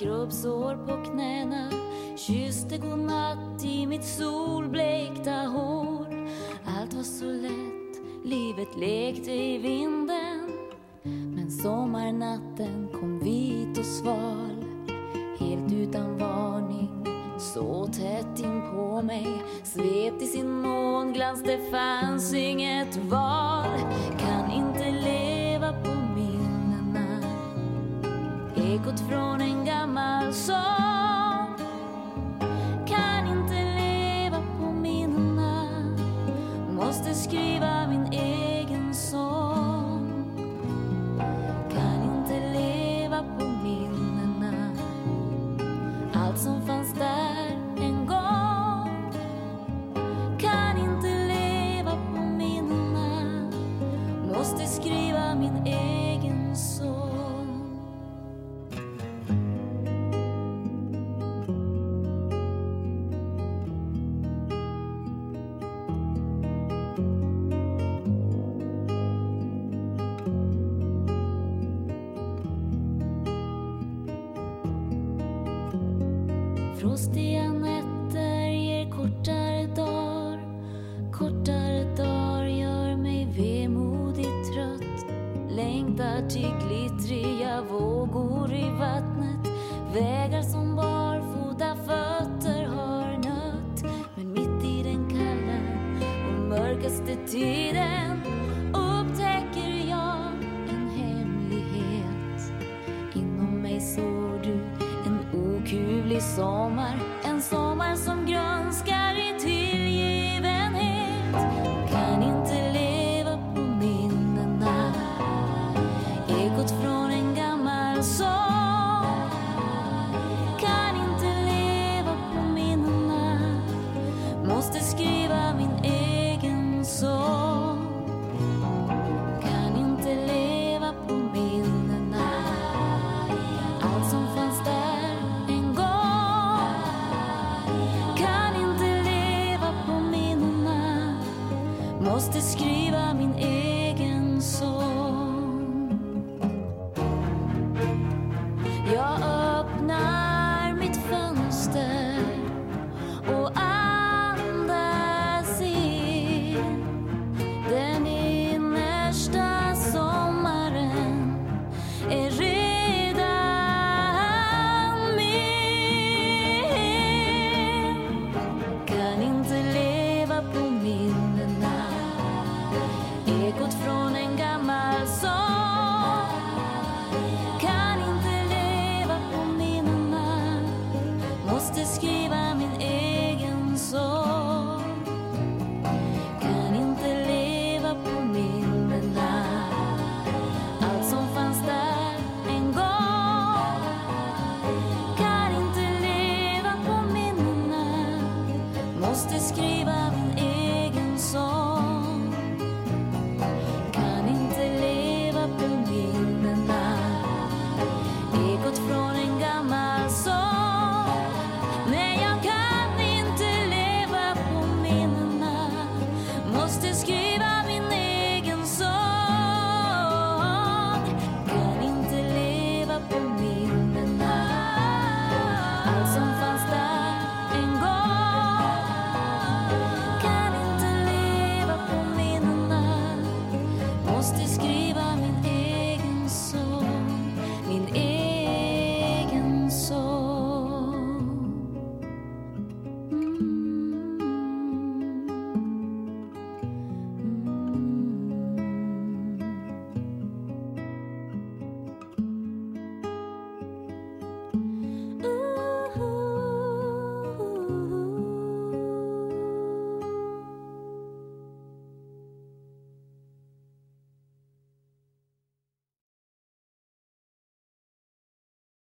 skrubbsår 0.00 0.86
på 0.86 1.10
knäna. 1.10 1.70
Kysste 2.16 2.78
godnatt 2.78 3.64
i 3.64 3.86
mitt 3.86 4.04
solblekta 4.04 5.30
hår. 5.30 6.06
Allt 6.64 6.94
var 6.94 7.02
så 7.02 7.24
lätt, 7.24 8.00
livet 8.24 8.76
lekte 8.76 9.32
i 9.32 9.58
vind. 9.58 9.99
allt 46.14 46.38
som 46.38 46.66
fanns 46.66 46.94
där 46.94 47.49